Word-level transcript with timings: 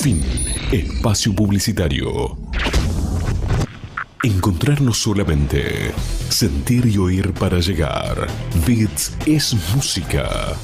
Fin. 0.00 0.22
Espacio 0.72 1.34
publicitario. 1.34 2.38
Encontrarnos 4.22 4.96
solamente. 4.96 5.92
Sentir 6.30 6.86
y 6.86 6.96
oír 6.96 7.34
para 7.34 7.60
llegar. 7.60 8.26
Beats 8.66 9.12
es 9.26 9.54
música. 9.74 10.56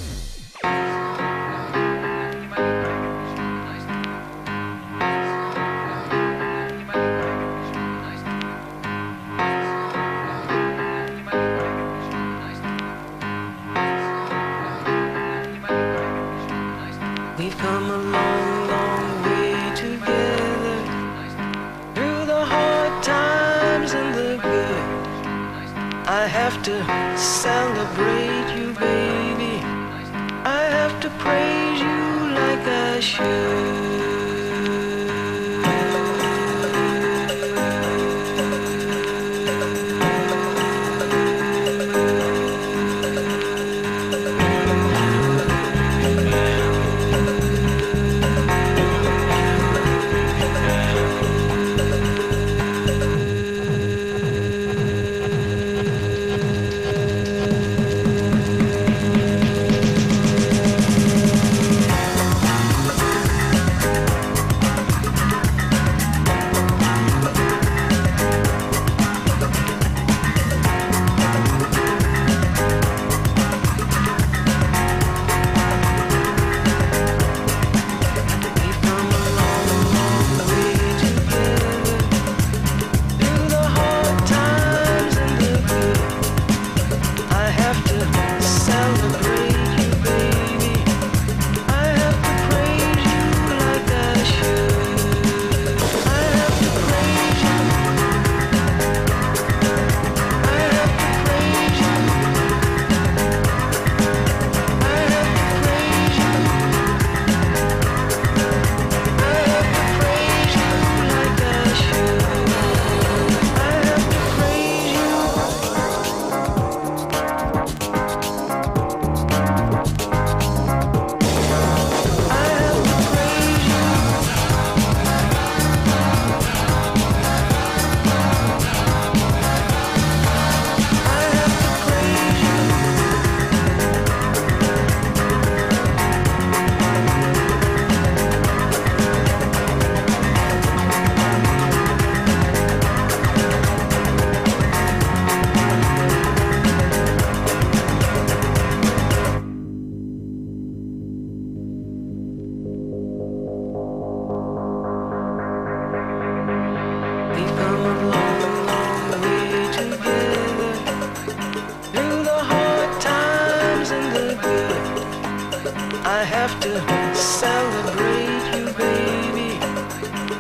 Have 166.33 166.55
to 166.61 166.71
celebrate 167.15 168.45
you, 168.57 168.65
baby. 168.77 169.59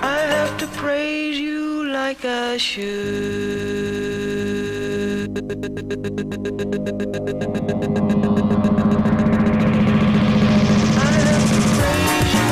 I 0.02 0.18
have 0.34 0.56
to 0.58 0.66
praise 0.78 1.38
you 1.38 1.84
like 1.84 2.24
I 2.24 2.56
should. 2.58 2.86
I 9.76 11.12
have 11.28 11.44
to 11.52 11.58
praise 11.76 12.32
you. 12.34 12.48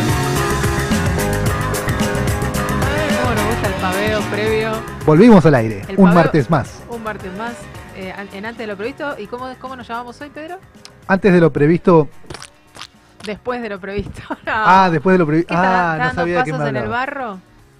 I 2.82 3.16
¿Cómo 3.20 3.34
nos 3.34 3.46
gusta 3.46 3.66
el 3.68 3.74
paveo 3.80 4.20
previo? 4.30 4.72
Volvimos 5.06 5.46
al 5.46 5.54
aire, 5.54 5.82
El 5.88 5.96
un 5.98 6.04
paveo- 6.06 6.14
martes 6.14 6.50
más. 6.50 6.82
Un 6.88 7.02
martes 7.02 7.32
más, 7.36 7.52
eh, 7.96 8.12
en 8.32 8.44
antes 8.46 8.58
de 8.58 8.66
lo 8.66 8.76
previsto. 8.76 9.16
¿Y 9.18 9.26
cómo, 9.26 9.54
cómo 9.60 9.76
nos 9.76 9.86
llamamos 9.88 10.20
hoy, 10.20 10.30
Pedro? 10.30 10.58
Antes 11.06 11.32
de 11.32 11.40
lo 11.40 11.52
previsto. 11.52 12.08
Después 13.26 13.62
de 13.62 13.68
lo 13.68 13.80
previsto. 13.80 14.22
No. 14.46 14.52
Ah, 14.54 14.88
después 14.90 15.14
de 15.14 15.18
lo 15.18 15.26
previsto. 15.26 15.48
¿Qué 15.48 15.54
está, 15.54 15.92
Ah, 15.92 15.96
no 15.96 16.04
dando 16.04 16.14
sabía 16.14 16.42
de 16.44 16.52
pasos 16.52 16.68
en 16.68 16.76
el 16.76 16.88
barro? 16.88 17.38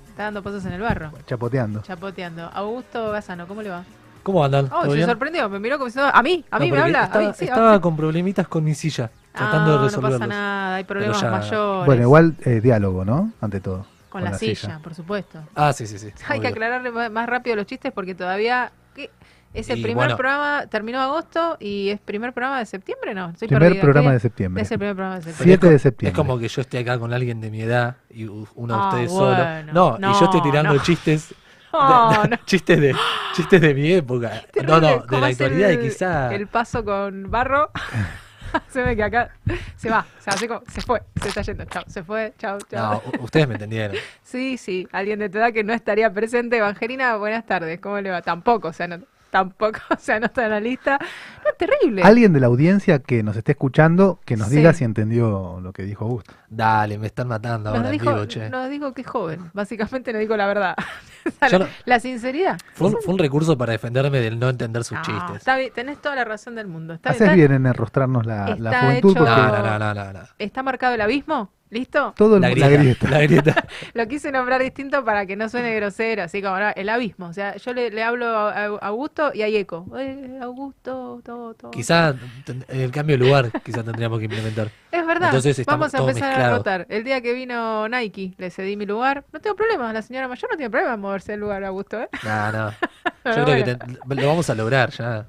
Está 0.08 0.22
dando 0.24 0.42
pasos 0.42 0.64
en 0.66 0.72
el 0.72 0.80
barro. 0.80 1.12
Chapoteando. 1.26 1.82
Chapoteando. 1.82 2.50
Augusto 2.54 3.10
Gazano, 3.12 3.46
¿cómo 3.46 3.62
le 3.62 3.70
va? 3.70 3.84
¿Cómo 4.22 4.42
andan? 4.44 4.66
Oh, 4.66 4.80
¿Todo 4.82 4.90
se 4.90 4.96
bien? 4.96 5.08
sorprendió, 5.08 5.48
me 5.50 5.58
miró 5.58 5.76
como 5.76 5.86
diciendo, 5.86 6.10
a 6.14 6.22
mí, 6.22 6.44
a 6.50 6.58
No, 6.58 6.64
mí 6.64 6.72
me 6.72 6.78
habla. 6.80 7.04
Estaba, 7.04 7.24
a 7.24 7.28
mí, 7.28 7.34
sí, 7.36 7.44
estaba 7.44 7.80
con 7.80 7.94
problemitas 7.96 8.48
con 8.48 8.64
mi 8.64 8.74
silla, 8.74 9.10
tratando 9.32 9.70
Ah, 9.70 9.72
de 9.74 9.78
no 9.78 9.84
resolverlos. 9.84 10.18
pasa 10.20 10.26
nada, 10.28 10.74
hay 10.76 10.84
problemas 10.84 11.20
ya- 11.20 11.30
mayores. 11.30 11.86
Bueno, 11.86 12.02
igual 12.02 12.34
eh, 12.44 12.60
diálogo, 12.62 13.04
¿no? 13.04 13.32
Ante 13.42 13.60
todo. 13.60 13.84
Con, 14.08 14.24
la, 14.24 14.32
silla, 14.38 14.78
por 14.82 14.94
supuesto. 14.94 15.40
Ah, 15.54 15.72
sí, 15.74 15.86
sí, 15.86 15.98
sí. 15.98 16.10
Hay 16.28 16.40
que 16.40 16.46
aclararle 16.48 16.90
más 17.10 17.28
rápido 17.28 17.56
los 17.56 17.66
chistes 17.66 17.92
porque 17.92 18.14
todavía... 18.14 18.70
¿qué? 18.94 19.10
Es 19.54 19.70
el 19.70 19.78
Y 19.78 19.82
primer 19.82 20.06
bueno. 20.08 20.16
programa, 20.16 20.66
terminó 20.68 21.00
agosto 21.00 21.56
y 21.60 21.88
es 21.90 22.00
primer 22.00 22.32
programa 22.32 22.58
de 22.58 22.66
septiembre, 22.66 23.14
¿no? 23.14 23.32
Primer 23.38 23.60
perdida, 23.60 23.80
programa 23.80 24.12
de 24.12 24.20
septiembre. 24.20 24.62
Es 24.64 24.70
el 24.72 24.78
primer 24.78 24.96
programa 24.96 25.16
de 25.20 25.22
septiembre. 25.22 25.44
7 25.54 25.68
de 25.68 25.74
Es 25.76 25.82
septiembre. 25.82 26.16
como 26.16 26.38
que 26.38 26.48
yo 26.48 26.60
esté 26.60 26.78
acá 26.80 26.98
con 26.98 27.12
alguien 27.14 27.40
de 27.40 27.50
mi 27.50 27.62
edad 27.62 27.96
y 28.10 28.24
uno 28.24 28.46
de 28.56 28.74
Ah, 28.74 28.88
ustedes 28.88 29.10
bueno. 29.12 29.72
solo. 29.72 29.98
No, 30.00 30.10
y 30.10 30.14
yo 30.18 30.24
estoy 30.24 30.40
No, 30.40 30.44
tirando 30.44 30.74
no. 30.74 30.82
chistes. 30.82 31.28
de- 31.30 31.36
Oh, 31.76 32.12
de- 32.22 32.28
no. 32.28 32.36
Chistes 32.46 32.80
de 32.80 32.94
chistes 33.34 33.60
de 33.60 33.74
mi 33.74 33.92
época. 33.92 34.28
No, 34.28 34.40
Terrible, 34.52 34.80
no, 34.80 34.80
de 34.80 35.06
¿cómo 35.06 35.20
la 35.22 35.26
actualidad 35.28 35.70
y 35.70 35.78
quizá. 35.78 36.34
El 36.34 36.46
paso 36.46 36.84
con 36.84 37.30
barro. 37.30 37.70
se 38.68 38.82
ve 38.84 38.94
que 38.94 39.02
acá 39.02 39.30
se 39.76 39.90
va, 39.90 40.06
se, 40.18 40.30
hace 40.30 40.46
como- 40.46 40.62
se 40.68 40.80
fue, 40.80 41.02
se 41.20 41.28
está 41.28 41.42
yendo. 41.42 41.64
Chao, 41.64 41.82
se 41.88 42.02
fue, 42.04 42.32
chao, 42.38 42.58
chao. 42.70 43.02
No, 43.12 43.24
ustedes 43.24 43.48
me 43.48 43.54
entendieron. 43.54 43.96
Sí, 44.22 44.56
sí, 44.56 44.86
alguien 44.92 45.18
de 45.18 45.28
tu 45.28 45.38
edad 45.38 45.52
que 45.52 45.64
no 45.64 45.72
estaría 45.72 46.12
presente. 46.12 46.58
Evangelina, 46.58 47.16
buenas 47.16 47.44
tardes, 47.46 47.80
¿cómo 47.80 48.00
le 48.00 48.10
va? 48.10 48.22
Tampoco, 48.22 48.68
o 48.68 48.72
sea, 48.72 48.86
no, 48.86 48.98
tampoco 49.34 49.80
se 49.98 50.12
anota 50.12 50.44
en 50.44 50.50
la 50.50 50.60
lista. 50.60 50.96
No, 51.00 51.50
terrible. 51.58 52.02
Alguien 52.02 52.32
de 52.32 52.38
la 52.38 52.46
audiencia 52.46 53.00
que 53.00 53.24
nos 53.24 53.36
esté 53.36 53.52
escuchando, 53.52 54.20
que 54.24 54.36
nos 54.36 54.46
Sí. 54.48 54.56
diga 54.56 54.72
si 54.72 54.84
entendió 54.84 55.58
lo 55.60 55.72
que 55.72 55.82
dijo 55.82 56.04
Augusto. 56.04 56.32
Dale, 56.48 56.98
me 56.98 57.08
están 57.08 57.26
matando 57.26 57.70
nos 57.70 57.78
ahora 57.78 57.88
en 57.88 57.92
dijo, 57.92 58.14
vivo, 58.14 58.24
che. 58.26 58.48
nos 58.48 58.70
dijo 58.70 58.94
que 58.94 59.00
es 59.02 59.08
joven, 59.08 59.50
básicamente 59.52 60.12
nos 60.12 60.20
dijo 60.20 60.36
la 60.36 60.46
verdad. 60.46 60.76
O 61.26 61.30
sea, 61.48 61.58
la, 61.58 61.64
no- 61.64 61.70
la 61.86 62.00
sinceridad. 62.00 62.58
Fue 62.74 62.88
un, 62.88 62.96
fue 63.02 63.14
un 63.14 63.18
recurso 63.18 63.56
para 63.56 63.72
defenderme 63.72 64.20
del 64.20 64.38
no 64.38 64.50
entender 64.50 64.84
sus 64.84 64.98
No, 64.98 65.02
chistes. 65.04 65.36
está 65.38 65.56
bien, 65.56 65.72
tenés 65.74 65.98
toda 65.98 66.14
la 66.16 66.24
razón 66.26 66.54
del 66.54 66.66
mundo. 66.68 66.92
Está, 66.92 67.08
Haces 67.10 67.22
está- 67.22 67.32
bien 67.34 67.50
en 67.52 67.64
enrostrarnos 67.64 68.26
la, 68.26 68.54
la 68.58 68.70
está 68.70 68.80
juventud 68.82 69.10
hecho- 69.12 69.18
porque 69.24 69.30
No, 69.40 69.48
no, 69.48 69.62
no, 69.62 69.78
no, 69.78 69.94
no, 69.94 70.12
no. 70.12 70.20
¿Está 70.38 70.62
marcado 70.62 70.94
el 70.94 71.00
abismo? 71.00 71.50
¿Listo? 71.74 72.14
Todo 72.16 72.36
el 72.36 72.42
La 72.42 72.50
grieta. 72.50 72.70
la 72.70 72.76
grieta. 72.78 73.10
La 73.10 73.18
grieta. 73.22 73.66
Lo 73.94 74.06
quise 74.06 74.30
nombrar 74.30 74.62
distinto 74.62 75.04
para 75.04 75.26
que 75.26 75.34
no 75.34 75.48
suene 75.48 75.74
grosero, 75.74 76.22
así 76.22 76.40
como 76.40 76.56
¿no? 76.56 76.70
el 76.76 76.88
abismo. 76.88 77.26
O 77.26 77.32
sea, 77.32 77.56
yo 77.56 77.74
le, 77.74 77.90
le 77.90 78.00
hablo 78.04 78.26
a 78.28 78.52
a 78.54 78.66
Augusto 78.86 79.32
y 79.34 79.42
hay 79.42 79.56
eco. 79.56 79.84
Eh, 79.98 80.38
Augusto, 80.40 81.20
todo, 81.24 81.54
todo. 81.54 81.72
Quizá 81.72 82.14
ten- 82.44 82.64
el 82.68 82.92
cambio 82.92 83.18
de 83.18 83.24
lugar, 83.24 83.50
quizá 83.64 83.82
tendríamos 83.82 84.20
que 84.20 84.26
implementar. 84.26 84.68
Es 84.92 85.04
verdad. 85.04 85.30
Entonces 85.34 85.66
Vamos 85.66 85.92
a 85.94 85.98
empezar 85.98 86.40
a 86.40 86.56
rotar. 86.56 86.86
El 86.88 87.02
día 87.02 87.20
que 87.20 87.32
vino 87.32 87.88
Nike, 87.88 88.34
le 88.38 88.50
cedí 88.50 88.76
mi 88.76 88.86
lugar. 88.86 89.24
No 89.32 89.40
tengo 89.40 89.56
problema. 89.56 89.92
La 89.92 90.02
señora 90.02 90.28
mayor 90.28 90.48
no 90.52 90.56
tiene 90.56 90.70
problema 90.70 90.94
en 90.94 91.00
moverse 91.00 91.32
del 91.32 91.40
lugar, 91.40 91.64
Augusto. 91.64 92.00
¿eh? 92.00 92.08
No, 92.22 92.52
no. 92.52 92.70
Yo 93.36 93.44
creo 93.44 93.64
que 93.64 93.74
ten- 93.74 93.98
lo 94.08 94.26
vamos 94.28 94.48
a 94.48 94.54
lograr 94.54 94.90
ya. 94.90 95.26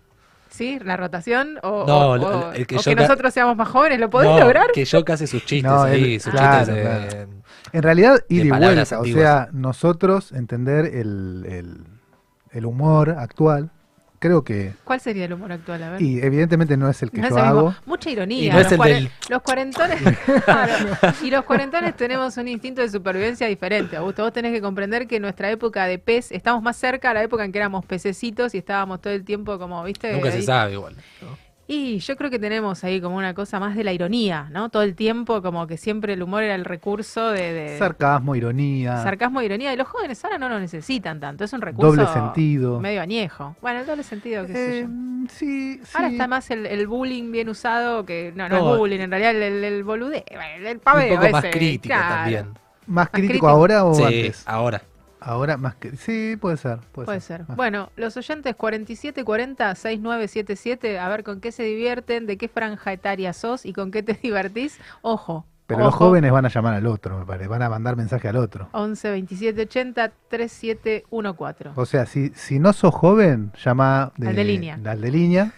Sí, 0.56 0.80
la 0.84 0.96
rotación 0.96 1.58
o, 1.64 1.86
No, 1.86 2.10
o- 2.12 2.18
lo- 2.18 2.28
o- 2.48 2.52
el 2.54 2.66
que 2.66 2.78
o 2.78 2.80
yo 2.80 2.92
que 2.92 2.96
nosotros 2.96 3.34
seamos 3.34 3.58
más 3.58 3.68
jóvenes. 3.68 4.00
¿Lo 4.00 4.10
podés 4.10 4.30
No, 4.30 4.40
lograr? 4.40 4.72
Que 4.74 4.86
yo 4.86 5.04
case 5.04 5.28
sus 5.28 5.44
chistes 5.46 5.70
No, 5.70 5.84
ahí, 5.84 6.18
sus 6.20 6.32
claro, 6.32 6.60
chistes 6.60 6.76
de- 6.76 6.82
claro. 6.82 7.30
En 7.74 7.84
realidad, 7.84 8.20
ir 8.30 8.46
y 8.46 8.50
vuelta. 8.50 8.96
O 8.96 9.00
antiguas. 9.00 9.22
sea, 9.22 9.50
nosotros 9.52 10.32
entender 10.32 10.86
el, 10.86 11.46
el, 11.50 11.78
el 12.52 12.66
humor 12.66 13.10
actual, 13.10 13.72
creo 14.26 14.44
que. 14.44 14.74
¿Cuál 14.84 15.00
sería 15.00 15.26
el 15.26 15.34
humor 15.34 15.52
actual? 15.52 15.84
A 15.84 15.90
ver. 15.92 16.02
Y 16.02 16.20
evidentemente 16.20 16.76
no 16.78 16.90
es 16.90 17.02
el 17.04 17.12
que 17.12 17.22
No 17.22 17.28
es 17.28 17.34
yo 17.34 17.38
hago. 17.40 17.76
Mucha 17.86 18.10
Y 18.10 18.14
ironía. 18.14 18.54
no 18.54 18.60
es 18.60 18.64
los, 18.66 18.72
el 18.74 18.80
cuaren- 18.80 18.94
del- 18.94 19.12
los 19.30 19.42
cuarentones. 19.42 20.02
Claro. 20.46 20.74
Y 21.24 21.32
los 21.32 21.44
cuarentones 21.46 21.96
tenemos 21.96 22.38
un 22.38 22.48
instinto 22.48 22.82
de 22.82 22.90
supervivencia 22.90 23.48
diferente. 23.48 23.96
Augusto, 23.98 24.24
vos 24.24 24.34
tenés 24.34 24.52
que 24.54 24.62
comprender 24.62 25.08
que 25.08 25.18
en 25.18 25.22
nuestra 25.24 25.50
época 25.52 25.86
de 25.86 25.98
pez, 26.00 26.32
estamos 26.32 26.62
más 26.62 26.76
cerca 26.78 27.12
a 27.12 27.14
la 27.14 27.24
época 27.24 27.44
en 27.46 27.52
que 27.52 27.58
éramos 27.60 27.86
pececitos 27.86 28.54
y 28.56 28.58
estábamos 28.60 29.02
todo 29.02 29.14
el 29.14 29.24
tiempo 29.24 29.58
como, 29.60 29.84
viste, 29.84 30.12
Nunca 30.14 30.32
se 30.32 30.42
sabe 30.42 30.74
igual. 30.74 30.96
¿no? 31.22 31.45
Y 31.68 31.98
yo 31.98 32.16
creo 32.16 32.30
que 32.30 32.38
tenemos 32.38 32.84
ahí 32.84 33.02
como 33.02 33.16
una 33.18 33.34
cosa 33.34 33.60
más 33.60 33.76
de 33.76 33.84
la 33.84 33.92
ironía, 33.92 34.48
¿no? 34.52 34.70
Todo 34.70 34.84
el 34.84 34.94
tiempo 34.96 35.42
como 35.42 35.66
que 35.66 35.78
siempre 35.78 36.14
el 36.14 36.22
humor 36.22 36.44
era 36.44 36.54
el 36.54 36.64
recurso 36.64 37.30
de, 37.30 37.54
de 37.54 37.80
Sarcasmo, 37.80 38.36
ironía, 38.36 39.02
sarcasmo 39.02 39.42
e 39.42 39.46
ironía. 39.46 39.74
Y 39.74 39.78
los 39.78 39.88
jóvenes 39.88 40.24
ahora 40.24 40.38
no 40.38 40.48
lo 40.48 40.60
necesitan 40.60 41.20
tanto. 41.20 41.44
Es 41.44 41.54
un 41.54 41.62
recurso 41.62 41.96
doble 41.96 42.06
sentido. 42.14 42.80
medio 42.80 43.02
añejo. 43.02 43.56
Bueno, 43.64 43.80
el 43.80 43.88
doble 43.88 44.04
sentido, 44.04 44.46
qué 44.46 44.54
sé 44.54 44.80
Eh, 44.80 44.82
yo. 44.84 45.28
sí, 45.30 45.82
Ahora 45.96 46.10
sí. 46.10 46.14
está 46.14 46.28
más 46.28 46.52
el, 46.52 46.68
el 46.68 46.86
bullying 46.86 47.32
bien 47.32 47.50
usado 47.50 48.06
que. 48.06 48.32
No, 48.36 48.48
no, 48.48 48.60
No, 48.60 48.74
es 48.74 48.78
bullying, 48.80 49.00
en 49.00 49.10
realidad 49.10 49.32
el, 49.32 49.42
el, 49.42 49.64
el 49.64 49.84
boludeo, 49.84 50.24
el, 50.64 50.78
paveo 50.80 51.16
Un 51.16 51.20
poco 51.20 51.32
más 51.32 51.46
claro. 51.82 52.16
también. 52.16 52.46
¿Más 52.86 53.10
crítico 53.10 53.28
crítico. 53.32 53.50
ahora 53.50 53.86
o 53.86 53.96
Sí, 53.96 54.04
antes? 54.04 54.44
ahora. 54.46 54.82
Ahora 55.28 55.58
más 55.58 55.74
que 55.74 55.98
sí, 55.98 56.38
puede 56.40 56.56
ser, 56.58 56.82
puede, 56.92 57.08
Puede 57.08 57.20
ser. 57.20 57.48
Más. 57.48 57.58
Bueno, 57.58 57.90
los 57.96 58.16
oyentes 58.16 58.56
4740-6977, 58.56 61.00
a 61.00 61.10
ver 61.10 61.24
con 61.24 61.42
qué 61.42 61.52
se 61.52 61.64
divierten, 61.64 62.28
de 62.28 62.38
qué 62.38 62.48
franja 62.48 62.94
etaria 62.94 63.34
sos 63.34 63.66
y 63.66 63.74
con 63.74 63.90
qué 63.90 64.04
te 64.04 64.14
divertís. 64.22 64.78
Ojo. 65.02 65.48
Pero 65.66 65.80
los 65.80 65.96
jóvenes 65.96 66.32
van 66.32 66.46
a 66.46 66.50
llamar 66.50 66.76
al 66.76 66.86
otro, 66.86 67.18
me 67.18 67.26
parece, 67.26 67.48
van 67.48 67.64
a 67.64 67.70
mandar 67.70 67.96
mensaje 67.96 68.28
al 68.28 68.36
otro. 68.36 68.70
11 68.74 69.10
27 69.10 69.62
80 69.64 70.12
3714. 70.28 71.70
O 71.76 71.88
sea, 71.88 72.06
si, 72.06 72.30
si 72.36 72.60
no 72.60 72.72
sos 72.72 72.94
joven, 72.94 73.52
llama 73.64 74.14
Al 74.24 74.36
de 74.36 74.44
línea. 74.44 74.80
Al 74.86 75.02
de 75.02 75.10
línea, 75.10 75.54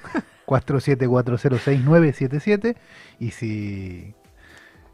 47406977. 0.46 2.78
Y 3.20 3.32
si 3.32 4.16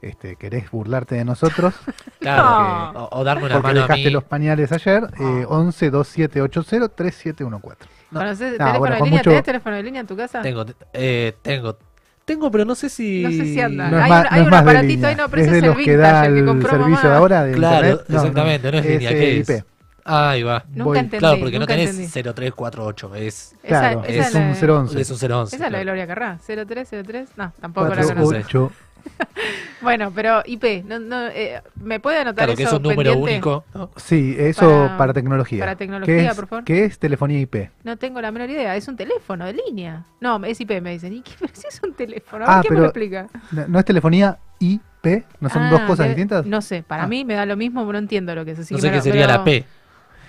este, 0.09 0.35
querés 0.35 0.69
burlarte 0.71 1.15
de 1.15 1.25
nosotros, 1.25 1.73
Claro. 2.19 2.94
No. 2.94 3.03
O, 3.05 3.19
o 3.19 3.23
darme 3.23 3.45
una 3.45 3.55
porque 3.55 3.67
mano 3.67 3.79
a 3.79 3.83
dejaste 3.83 4.05
mí. 4.05 4.09
los 4.11 4.23
pañales 4.23 4.71
ayer, 4.71 5.03
eh, 5.19 5.45
11 5.47 5.89
2780 5.89 6.89
3714. 6.95 7.85
¿Conoces 8.11 8.39
No, 8.51 8.57
teléfono 8.57 8.79
bueno, 8.79 8.95
de 8.95 9.01
línea? 9.01 9.17
mucho- 9.19 9.29
¿Tenés 9.31 9.44
teléfono 9.44 9.75
de 9.75 9.83
línea 9.83 10.01
en 10.01 10.07
tu 10.07 10.15
casa? 10.15 10.41
Tengo, 10.41 10.65
eh, 10.94 11.33
tengo. 11.41 11.77
Tengo, 12.25 12.50
pero 12.51 12.63
no 12.63 12.73
sé 12.75 12.88
si. 12.88 13.21
No 13.23 13.29
sé 13.31 13.44
si 13.45 13.59
anda. 13.59 13.89
No 13.89 13.97
es 13.97 14.03
Hay 14.05 14.09
más, 14.09 14.19
un- 14.19 14.23
no 14.29 14.35
hay 14.35 14.41
es 14.41 14.47
un 14.47 14.53
aparatito 14.53 15.07
ahí, 15.07 15.15
no, 15.15 15.29
pero 15.29 15.41
es 15.41 15.47
ese 15.50 15.57
es 15.57 15.63
el 15.65 15.83
que 15.83 15.97
da 15.97 16.25
el 16.25 16.35
que 16.35 16.45
compró 16.45 16.69
servicio 16.69 16.95
mamá. 16.95 17.09
de 17.09 17.15
ahora 17.15 17.44
de 17.44 17.53
Claro, 17.53 17.75
internet. 17.88 18.06
No, 18.07 18.17
exactamente, 18.17 18.71
no 18.71 18.77
es 18.77 18.85
línea, 18.85 19.11
eh, 19.11 19.13
¿qué 19.13 19.39
es? 19.39 19.49
IP. 19.49 19.63
Ahí 20.06 20.44
va. 20.44 20.63
Nunca 20.69 20.83
Voy. 20.83 20.97
entendí. 20.99 21.17
Claro, 21.19 21.39
porque 21.39 21.59
no 21.59 21.65
tenés 21.65 21.89
entendí. 21.89 22.11
0348, 22.11 23.15
es, 23.15 23.56
Esa- 23.63 23.67
Claro, 23.67 24.03
esa 24.06 24.27
es 24.27 24.33
la 24.33 24.39
un 24.39 24.53
de- 24.53 24.71
011. 24.71 25.01
es 25.01 25.09
un 25.11 25.17
011. 25.17 25.56
Esa 25.56 25.65
es 25.65 25.71
la 25.71 25.77
de 25.79 25.83
claro. 25.83 25.97
Gloria 25.97 26.07
Carrá. 26.07 26.38
0303. 26.39 27.29
No, 27.35 27.51
tampoco 27.59 27.88
la 27.89 27.95
Cuatro, 27.95 28.15
conozco. 28.15 28.71
Bueno, 29.81 30.11
pero 30.15 30.41
IP, 30.45 30.85
no, 30.85 30.97
no, 31.00 31.27
eh, 31.27 31.61
¿me 31.75 32.00
puede 32.00 32.19
anotar 32.19 32.45
Claro, 32.45 32.55
que 32.55 32.63
es 32.63 32.67
eso 32.69 32.77
un 32.77 32.83
número 32.83 33.11
pendiente? 33.11 33.33
único. 33.33 33.65
¿no? 33.73 33.89
Sí, 33.97 34.33
eso 34.39 34.69
Para- 34.69 34.97
para, 34.97 35.13
tecnología. 35.13 35.59
para 35.59 35.75
tecnología, 35.75 36.15
¿Qué 36.15 36.25
es, 36.25 36.35
por 36.35 36.47
favor. 36.47 36.63
¿Qué 36.63 36.85
es 36.85 36.97
telefonía 37.00 37.39
IP? 37.41 37.69
No 37.83 37.97
tengo 37.97 38.21
la 38.21 38.31
menor 38.31 38.50
idea. 38.50 38.75
Es 38.77 38.88
un 38.88 38.95
teléfono 38.95 39.45
de 39.45 39.53
línea. 39.53 40.05
No, 40.21 40.41
es 40.45 40.61
IP, 40.61 40.79
me 40.81 40.91
dicen. 40.91 41.11
¿Y 41.13 41.21
qué? 41.21 41.31
Pero 41.38 41.51
si 41.53 41.67
es 41.67 41.81
un 41.83 41.94
teléfono. 41.94 42.45
A 42.45 42.47
ver, 42.47 42.57
Ah, 42.57 42.61
¿quién 42.61 42.73
me 42.75 42.79
lo 42.79 42.91
pero- 42.94 43.05
explica? 43.07 43.39
No, 43.51 43.67
no 43.67 43.79
es 43.79 43.85
telefonía 43.85 44.38
IP, 44.59 45.25
no 45.41 45.49
son 45.49 45.63
Ah, 45.63 45.69
dos 45.71 45.81
cosas 45.81 46.06
de- 46.06 46.09
distintas. 46.15 46.45
No 46.45 46.61
sé, 46.61 46.81
para 46.83 47.03
Ah. 47.03 47.07
mí 47.07 47.25
me 47.25 47.33
da 47.33 47.45
lo 47.45 47.57
mismo, 47.57 47.83
no 47.91 47.97
entiendo 47.97 48.33
lo 48.35 48.45
que 48.45 48.51
es. 48.51 48.59
Así 48.59 48.73
No 48.73 48.79
sé 48.79 48.89
qué 48.89 49.01
sería 49.01 49.27
la 49.27 49.44
P. 49.44 49.65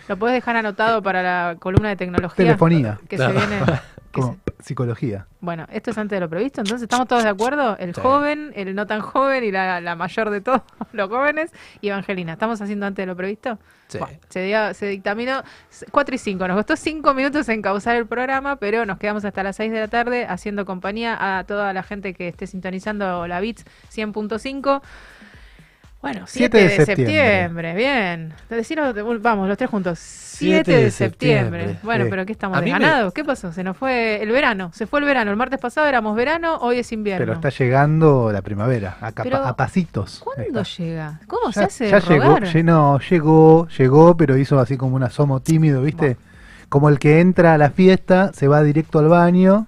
¿Lo 0.08 0.16
puedes 0.16 0.34
dejar 0.34 0.56
anotado 0.56 1.00
para 1.00 1.22
la 1.22 1.56
columna 1.60 1.90
de 1.90 1.96
tecnología? 1.96 2.36
Telefonía. 2.44 2.98
Que 3.08 3.16
Claro. 3.16 3.32
se 3.40 3.46
viene. 3.46 3.62
que 4.12 4.20
psicología. 4.64 5.26
Bueno, 5.40 5.66
esto 5.70 5.90
es 5.90 5.98
antes 5.98 6.16
de 6.16 6.20
lo 6.20 6.28
previsto, 6.28 6.62
entonces 6.62 6.82
estamos 6.84 7.06
todos 7.06 7.22
de 7.22 7.28
acuerdo. 7.28 7.76
El 7.78 7.94
Sí. 7.94 8.00
joven, 8.00 8.52
el 8.56 8.74
no 8.74 8.86
tan 8.86 9.00
joven 9.02 9.44
y 9.44 9.52
la, 9.52 9.80
la 9.80 9.94
mayor 9.94 10.30
de 10.30 10.40
todos 10.40 10.62
los 10.92 11.08
jóvenes 11.10 11.52
y 11.80 11.88
Evangelina. 11.88 12.32
¿Estamos 12.32 12.60
haciendo 12.62 12.86
antes 12.86 13.02
de 13.02 13.06
lo 13.06 13.14
previsto? 13.16 13.58
Sí. 13.88 13.98
Bueno, 13.98 14.18
se, 14.30 14.42
dio- 14.42 14.72
se 14.74 14.86
dictaminó 14.86 15.42
4 15.90 16.14
y 16.14 16.18
5. 16.18 16.48
Nos 16.48 16.56
costó 16.56 16.76
5 16.76 17.12
minutos 17.14 17.48
encauzar 17.50 17.96
el 17.96 18.06
programa, 18.06 18.56
pero 18.56 18.86
nos 18.86 18.98
quedamos 18.98 19.24
hasta 19.26 19.42
las 19.42 19.56
6 19.56 19.70
de 19.70 19.80
la 19.80 19.88
tarde 19.88 20.24
haciendo 20.26 20.64
compañía 20.64 21.38
a 21.38 21.44
toda 21.44 21.72
la 21.74 21.82
gente 21.82 22.14
que 22.14 22.28
esté 22.28 22.46
sintonizando 22.46 23.26
la 23.26 23.40
BITS 23.40 23.64
100.5. 23.94 24.80
Bueno, 26.04 26.24
7 26.26 26.28
7 26.28 26.58
de, 26.58 26.62
de 26.64 26.68
septiembre. 26.86 27.14
septiembre. 27.14 27.74
bien. 27.74 28.34
Decirlo, 28.50 28.92
vamos, 29.20 29.48
los 29.48 29.56
tres 29.56 29.70
juntos. 29.70 29.98
7 29.98 30.70
de, 30.70 30.84
de 30.84 30.90
septiembre. 30.90 31.60
septiembre. 31.60 31.80
Bueno, 31.82 32.06
pero 32.10 32.26
¿qué 32.26 32.32
estamos 32.32 32.58
mí 32.60 32.64
me- 32.64 32.78
desganados? 32.78 33.14
¿Qué 33.14 33.24
pasó? 33.24 33.52
Se 33.52 33.64
nos 33.64 33.76
fue 33.76 34.22
el 34.22 34.30
verano. 34.30 34.70
Se 34.74 34.86
fue 34.86 34.98
el 35.00 35.06
verano. 35.06 35.30
El 35.30 35.36
martes 35.38 35.58
pasado 35.58 35.86
éramos 35.86 36.14
verano, 36.16 36.56
hoy 36.60 36.80
es 36.80 36.92
invierno. 36.92 37.22
Pero 37.24 37.32
está 37.34 37.48
llegando 37.48 38.30
la 38.32 38.42
primavera, 38.42 38.96
a, 39.00 39.12
Pero, 39.12 39.38
a 39.38 39.56
pasitos. 39.56 40.20
¿Cuándo 40.22 40.60
Está. 40.60 40.76
llega? 40.76 41.20
¿Cómo 41.26 41.52
se 41.52 41.64
hace 41.64 41.88
ya 41.88 42.00
llegó, 42.00 42.36
rogar? 42.36 42.64
no, 42.64 42.98
llegó, 42.98 43.68
llegó, 43.78 44.16
pero 44.16 44.36
hizo 44.36 44.58
así 44.58 44.76
como 44.76 44.96
un 44.96 45.04
asomo 45.04 45.40
tímido, 45.40 45.80
¿viste? 45.82 46.16
Como 46.68 46.88
el 46.90 46.98
que 46.98 47.20
entra 47.20 47.54
a 47.54 47.58
la 47.58 47.70
fiesta, 47.70 48.32
se 48.34 48.46
va 48.48 48.62
directo 48.62 48.98
al 48.98 49.08
baño, 49.08 49.66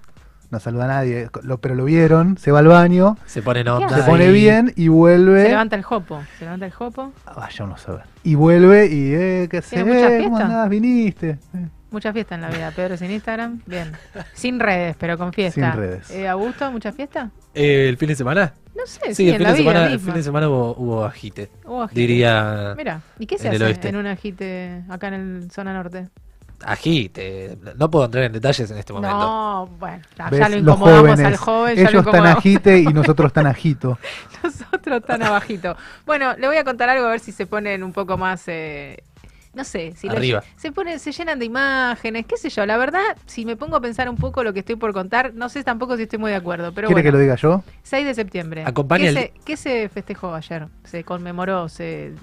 no 0.49 0.59
saluda 0.59 0.85
a 0.85 0.87
nadie, 0.87 1.29
lo- 1.43 1.59
pero 1.59 1.75
lo 1.75 1.85
vieron, 1.85 2.37
se 2.37 2.51
va 2.51 2.59
al 2.59 2.67
baño, 2.67 3.17
Se 3.25 3.41
pone 3.41 3.59
en 3.61 3.65
¿Qué 3.65 3.71
onda. 3.71 3.89
se 3.97 4.03
pone 4.03 4.25
ahí. 4.25 4.31
bien 4.33 4.73
y 4.75 4.87
vuelve. 4.87 5.43
Se 5.43 5.49
levanta 5.49 5.75
el 5.75 5.83
jopo. 5.83 6.21
Se 6.39 6.45
levanta 6.45 6.65
el 6.65 6.71
jopo. 6.71 7.11
Ah, 7.25 7.33
Vaya 7.37 7.65
uno 7.65 7.75
a 7.75 7.77
saber. 7.77 8.03
Y 8.23 8.35
vuelve 8.35 8.87
y, 8.87 9.13
eh, 9.13 9.47
¿qué 9.49 9.57
mucha 9.83 10.17
Eh, 10.17 10.23
¿Cómo 10.23 10.37
andás? 10.37 10.69
¿Viniste? 10.69 11.29
Eh, 11.53 11.67
Mucha 11.89 12.11
fiesta 12.11 12.35
en 12.35 12.41
la 12.41 12.49
vida. 12.49 12.69
Pedro 12.75 12.97
sin 12.97 13.11
Instagram. 13.11 13.61
Bien. 13.65 13.93
Sin 14.33 14.59
redes, 14.59 14.95
pero 14.99 15.17
con 15.17 15.31
fiesta. 15.31 15.71
Sin 15.71 15.79
redes. 15.79 16.11
Eh, 16.11 16.27
¿Augusto, 16.27 16.69
mucha 16.69 16.91
fiesta? 16.91 17.29
Eh, 17.53 17.87
¿El 17.87 17.95
fin 17.97 18.09
de 18.09 18.15
semana? 18.15 18.53
No 18.75 18.85
sé, 18.85 18.99
Sí, 19.07 19.15
sí, 19.15 19.29
el, 19.29 19.35
en 19.35 19.37
fin 19.37 19.43
la 19.43 19.53
de 19.53 19.59
vida 19.61 19.71
semana, 19.71 19.91
el 19.93 19.99
fin 20.01 20.13
de 20.13 20.23
semana 20.23 20.49
hubo, 20.49 20.75
hubo 20.77 21.05
agite. 21.05 21.49
Hubo 21.65 21.83
agite. 21.83 21.99
Diría 22.01 22.73
Mira, 22.77 23.01
¿y 23.17 23.25
qué 23.25 23.37
se 23.37 23.47
hace 23.49 23.87
en 23.87 23.95
un 23.95 24.05
agite 24.05 24.83
acá 24.89 25.07
en 25.07 25.13
el 25.13 25.49
zona 25.51 25.73
norte? 25.73 26.09
Agite. 26.63 27.57
No 27.77 27.89
puedo 27.89 28.05
entrar 28.05 28.23
en 28.25 28.33
detalles 28.33 28.69
en 28.71 28.77
este 28.77 28.93
momento. 28.93 29.17
No, 29.17 29.67
bueno, 29.79 30.01
ya, 30.17 30.29
lo 30.29 30.37
Los 30.37 30.49
incomodamos 30.75 31.01
jóvenes, 31.01 31.25
al 31.25 31.37
joven. 31.37 31.75
ya 31.75 31.83
lo 31.83 31.89
ellos 31.89 32.05
están 32.05 32.25
agite 32.27 32.79
y 32.79 32.85
nosotros 32.93 33.33
tan 33.33 33.47
agito. 33.47 33.97
Nosotros 34.43 35.03
tan 35.05 35.23
abajito. 35.23 35.75
Bueno, 36.05 36.35
le 36.37 36.47
voy 36.47 36.57
a 36.57 36.63
contar 36.63 36.89
algo 36.89 37.05
a 37.07 37.11
ver 37.11 37.19
si 37.19 37.31
se 37.31 37.45
ponen 37.45 37.83
un 37.83 37.93
poco 37.93 38.17
más. 38.17 38.43
eh, 38.47 39.03
no 39.53 39.63
sé, 39.63 39.93
si 39.95 40.07
Arriba. 40.07 40.43
se 40.55 40.71
ponen, 40.71 40.99
se 40.99 41.11
llenan 41.11 41.39
de 41.39 41.45
imágenes, 41.45 42.27
qué 42.27 42.37
sé 42.37 42.49
yo. 42.51 42.63
La 42.67 42.77
verdad, 42.77 43.01
si 43.25 43.43
me 43.43 43.55
pongo 43.55 43.75
a 43.77 43.81
pensar 43.81 44.07
un 44.07 44.15
poco 44.15 44.43
lo 44.43 44.53
que 44.53 44.59
estoy 44.59 44.75
por 44.75 44.93
contar, 44.93 45.33
no 45.33 45.49
sé 45.49 45.63
tampoco 45.63 45.97
si 45.97 46.03
estoy 46.03 46.19
muy 46.19 46.29
de 46.29 46.37
acuerdo. 46.37 46.73
Pero 46.73 46.87
¿Quiere 46.89 47.01
bueno, 47.01 47.07
que 47.07 47.11
lo 47.13 47.19
diga 47.19 47.35
yo? 47.37 47.63
6 47.81 48.05
de 48.05 48.13
septiembre. 48.13 48.63
Acompaña 48.67 49.05
¿Qué, 49.05 49.09
el- 49.09 49.15
se, 49.15 49.33
qué 49.45 49.57
se 49.57 49.89
festejó 49.89 50.35
ayer? 50.35 50.67
Se 50.83 51.03
conmemoró, 51.03 51.69
se. 51.69 52.13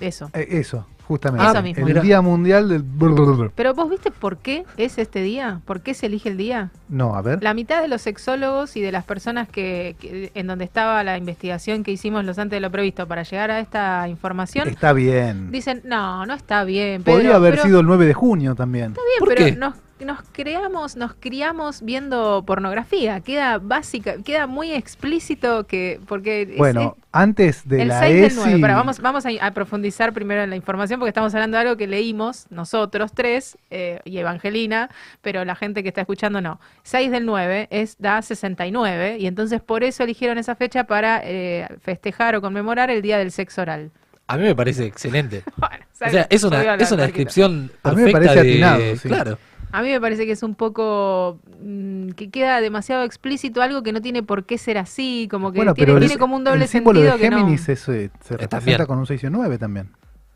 Eso. 0.00 0.30
Eh, 0.32 0.46
eso, 0.52 0.86
justamente. 1.10 1.44
Eso 1.46 1.62
mismo. 1.62 1.88
El. 1.88 2.00
Día 2.00 2.20
Mundial 2.20 2.68
del... 2.68 2.84
Pero 3.56 3.74
vos 3.74 3.90
viste 3.90 4.10
por 4.12 4.38
qué 4.38 4.64
es 4.76 4.96
este 4.98 5.20
día? 5.22 5.60
¿Por 5.64 5.80
qué 5.80 5.92
se 5.92 6.06
elige 6.06 6.28
el 6.28 6.36
día? 6.36 6.70
No, 6.88 7.16
a 7.16 7.22
ver. 7.22 7.42
La 7.42 7.52
mitad 7.52 7.82
de 7.82 7.88
los 7.88 8.00
sexólogos 8.02 8.76
y 8.76 8.80
de 8.80 8.92
las 8.92 9.04
personas 9.04 9.48
que, 9.48 9.96
que- 10.00 10.30
en 10.34 10.46
donde 10.46 10.64
estaba 10.64 11.02
la 11.04 11.18
investigación 11.18 11.82
que 11.82 11.90
hicimos 11.90 12.24
los 12.24 12.38
antes 12.38 12.56
de 12.56 12.60
lo 12.60 12.70
previsto 12.70 13.06
para 13.08 13.24
llegar 13.24 13.50
a 13.50 13.58
esta 13.60 14.06
información 14.08 14.68
Está 14.68 14.92
bien. 14.92 15.50
dicen, 15.50 15.82
no, 15.84 16.24
no 16.26 16.34
está 16.34 16.62
bien. 16.64 17.02
Pedro, 17.02 17.16
Podría 17.18 17.34
haber 17.36 17.54
pero- 17.54 17.64
sido 17.64 17.80
el 17.80 17.86
9 17.86 18.06
de 18.06 18.14
junio 18.14 18.54
también. 18.54 18.92
Está 18.92 19.00
bien, 19.02 19.18
¿Por 19.18 19.28
pero 19.28 19.44
qué? 19.46 19.52
no, 19.56 19.74
nos 20.04 20.18
creamos, 20.32 20.96
nos 20.96 21.14
criamos 21.14 21.82
viendo 21.82 22.42
pornografía. 22.46 23.20
Queda 23.20 23.58
básica, 23.58 24.16
queda 24.24 24.46
muy 24.46 24.72
explícito 24.72 25.66
que. 25.66 26.00
Porque 26.06 26.54
Bueno, 26.56 26.96
es- 26.98 27.04
antes 27.12 27.68
de 27.68 27.82
el 27.82 27.88
la 27.88 28.00
6 28.00 28.14
del 28.14 28.24
ESI. 28.26 28.36
9. 28.36 28.58
Pará, 28.60 28.76
vamos, 28.76 29.00
vamos 29.00 29.26
a, 29.26 29.30
a 29.40 29.50
profundizar 29.52 30.12
primero 30.12 30.42
en 30.42 30.50
la 30.50 30.56
información 30.56 31.00
porque 31.00 31.10
estamos 31.10 31.34
hablando 31.34 31.56
de 31.56 31.62
algo 31.62 31.76
que 31.76 31.86
leímos 31.86 32.46
nosotros 32.50 33.12
tres 33.12 33.58
eh, 33.70 34.00
y 34.04 34.18
Evangelina, 34.18 34.90
pero 35.22 35.44
la 35.44 35.54
gente 35.56 35.82
que 35.82 35.88
está 35.88 36.02
escuchando 36.02 36.40
no. 36.40 36.60
6 36.84 37.10
del 37.10 37.26
9 37.26 37.68
es 37.70 37.96
da 37.98 38.22
69 38.22 39.16
y 39.18 39.26
entonces 39.26 39.60
por 39.60 39.82
eso 39.84 40.04
eligieron 40.04 40.38
esa 40.38 40.54
fecha 40.54 40.84
para 40.84 41.20
eh, 41.24 41.66
festejar 41.80 42.36
o 42.36 42.40
conmemorar 42.40 42.90
el 42.90 43.02
Día 43.02 43.18
del 43.18 43.32
Sexo 43.32 43.62
Oral. 43.62 43.90
A 44.28 44.36
mí 44.36 44.44
me 44.44 44.54
parece 44.54 44.84
excelente. 44.86 45.42
Bueno, 45.56 45.84
O 45.92 46.08
sea, 46.10 46.26
es 46.30 46.44
una, 46.44 46.74
es 46.76 46.92
una 46.92 47.02
descripción 47.02 47.72
A 47.82 47.90
mí 47.92 48.02
me 48.02 48.12
perfecta 48.12 48.34
parece 48.34 48.34
de... 48.44 48.50
atinado, 48.52 48.96
sí. 48.96 49.08
Claro. 49.08 49.38
A 49.72 49.82
mí 49.82 49.88
me 49.88 50.00
parece 50.00 50.26
que 50.26 50.32
es 50.32 50.42
un 50.42 50.54
poco 50.54 51.38
mm, 51.62 52.10
que 52.10 52.30
queda 52.30 52.60
demasiado 52.60 53.04
explícito 53.04 53.62
algo 53.62 53.82
que 53.82 53.92
no 53.92 54.00
tiene 54.00 54.22
por 54.22 54.44
qué 54.44 54.58
ser 54.58 54.78
así, 54.78 55.28
como 55.30 55.52
que 55.52 55.58
Bueno, 55.58 55.74
tiene, 55.74 55.86
pero 55.86 55.98
el, 55.98 56.06
tiene 56.06 56.18
como 56.18 56.36
un 56.36 56.44
doble 56.44 56.64
el 56.64 56.68
símbolo 56.68 57.00
sentido 57.00 57.16
de 57.16 57.22
que 57.22 57.30
no. 57.30 57.38
Géminis 57.38 57.68
es, 57.68 57.88
eh, 57.88 58.10
se 58.20 58.36
representa 58.36 58.48
también. 58.48 58.86
con 58.86 58.98
un 58.98 59.06
6 59.06 59.22
y 59.22 59.26
un 59.26 59.32
9 59.34 59.58
también. 59.58 59.90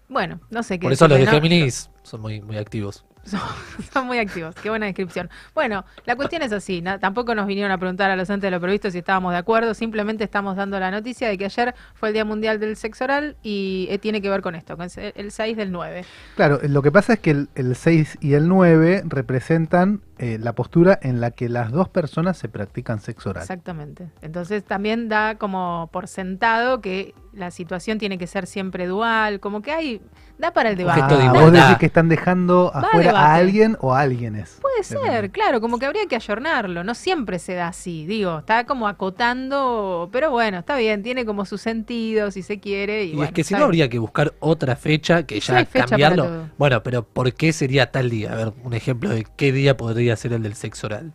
Bueno, 0.08 0.40
no 0.50 0.62
sé 0.62 0.78
qué 0.78 0.84
Por 0.84 0.92
eso 0.92 1.08
los 1.08 1.18
de 1.18 1.24
¿no? 1.24 1.30
Géminis 1.30 1.90
son 2.02 2.20
muy, 2.20 2.40
muy 2.40 2.56
activos. 2.56 3.04
Son, 3.92 4.06
muy 4.06 4.18
activos, 4.18 4.54
qué 4.56 4.68
buena 4.70 4.86
descripción. 4.86 5.30
Bueno, 5.54 5.84
la 6.04 6.16
cuestión 6.16 6.42
es 6.42 6.52
así, 6.52 6.82
tampoco 7.00 7.34
nos 7.34 7.46
vinieron 7.46 7.72
a 7.72 7.78
preguntar 7.78 8.10
a 8.10 8.16
los 8.16 8.28
antes 8.30 8.48
de 8.48 8.50
lo 8.50 8.60
previsto 8.60 8.90
si 8.90 8.98
estábamos 8.98 9.32
de 9.32 9.38
acuerdo, 9.38 9.74
simplemente 9.74 10.24
estamos 10.24 10.56
dando 10.56 10.78
la 10.78 10.90
noticia 10.90 11.28
de 11.28 11.38
que 11.38 11.46
ayer 11.46 11.74
fue 11.94 12.10
el 12.10 12.14
Día 12.14 12.24
Mundial 12.24 12.60
del 12.60 12.76
Sexo 12.76 13.04
Oral 13.04 13.36
y 13.42 13.86
eh, 13.90 13.98
tiene 13.98 14.20
que 14.20 14.28
ver 14.28 14.42
con 14.42 14.54
esto, 14.54 14.76
con 14.76 14.88
el 14.96 15.30
6 15.30 15.56
del 15.56 15.72
9. 15.72 16.04
Claro, 16.36 16.60
lo 16.62 16.82
que 16.82 16.92
pasa 16.92 17.14
es 17.14 17.18
que 17.20 17.30
el, 17.30 17.48
el 17.54 17.74
6 17.74 18.18
y 18.20 18.34
el 18.34 18.48
9 18.48 19.04
representan 19.06 20.00
eh, 20.18 20.38
la 20.40 20.52
postura 20.54 20.98
en 21.02 21.20
la 21.20 21.30
que 21.32 21.48
las 21.48 21.72
dos 21.72 21.88
personas 21.88 22.36
se 22.38 22.48
practican 22.48 23.00
sexo 23.00 23.30
oral. 23.30 23.42
Exactamente. 23.42 24.08
Entonces 24.22 24.64
también 24.64 25.08
da 25.08 25.36
como 25.36 25.88
por 25.92 26.06
sentado 26.08 26.80
que 26.80 27.14
la 27.32 27.50
situación 27.50 27.98
tiene 27.98 28.16
que 28.16 28.28
ser 28.28 28.46
siempre 28.46 28.86
dual, 28.86 29.40
como 29.40 29.60
que 29.60 29.72
hay, 29.72 30.00
da 30.38 30.52
para 30.52 30.70
el 30.70 30.76
debate. 30.76 31.00
Ah, 31.02 31.32
vos 31.32 31.50
decís 31.50 31.78
que 31.80 31.86
están 31.86 32.08
dejando 32.08 32.70
Va 32.72 32.80
afuera 32.80 33.08
debate. 33.08 33.26
a 33.26 33.34
alguien 33.34 33.76
o 33.80 33.92
a 33.92 34.00
alguienes. 34.02 34.58
Puede 34.62 34.84
ser, 34.84 35.30
claro, 35.32 35.60
como 35.60 35.80
que 35.80 35.86
habría 35.86 36.06
que 36.06 36.14
ayornarlo, 36.14 36.84
no 36.84 36.94
siempre 36.94 37.40
se 37.40 37.54
da 37.54 37.66
así, 37.68 38.06
digo, 38.06 38.38
está 38.38 38.66
como 38.66 38.86
acotando, 38.86 40.08
pero 40.12 40.30
bueno, 40.30 40.58
está 40.60 40.76
bien, 40.76 41.02
tiene 41.02 41.24
como 41.24 41.44
su 41.44 41.58
sentido 41.58 42.30
si 42.30 42.42
se 42.42 42.60
quiere. 42.60 43.04
Y, 43.04 43.10
Y, 43.10 43.14
bueno, 43.16 43.26
es 43.26 43.32
que 43.32 43.42
si 43.42 43.54
no 43.54 43.64
habría 43.64 43.88
que 43.88 43.98
buscar 43.98 44.34
otra 44.38 44.76
fecha 44.76 45.24
que 45.24 45.40
Sí, 45.40 45.52
ya 45.52 45.58
fecha 45.66 45.70
para 45.72 45.86
cambiarlo. 45.86 46.50
Bueno, 46.56 46.82
pero 46.84 47.02
¿por 47.04 47.32
qué 47.34 47.52
sería 47.52 47.90
tal 47.90 48.10
día? 48.10 48.32
A 48.32 48.36
ver, 48.36 48.52
un 48.62 48.74
ejemplo 48.74 49.10
de 49.10 49.26
qué 49.36 49.50
día 49.50 49.76
podría 49.76 50.03
ser 50.16 50.32
el 50.34 50.42
del 50.42 50.54
sexo 50.54 50.86
oral. 50.88 51.12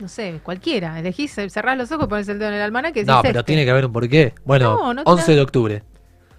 No 0.00 0.08
sé, 0.08 0.40
cualquiera, 0.42 0.98
elegís, 0.98 1.32
cerrás 1.34 1.76
los 1.76 1.90
ojos, 1.92 2.06
pones 2.08 2.28
el 2.28 2.38
dedo 2.38 2.48
en 2.50 2.54
el 2.56 2.62
almanaque 2.62 3.04
No, 3.04 3.20
pero 3.22 3.40
este. 3.40 3.46
tiene 3.52 3.64
que 3.64 3.70
haber 3.70 3.86
un 3.86 3.92
porqué. 3.92 4.32
Bueno, 4.44 4.76
No, 4.76 4.94
no 4.94 5.02
11 5.04 5.24
tiene- 5.24 5.36
de 5.36 5.42
octubre. 5.42 5.82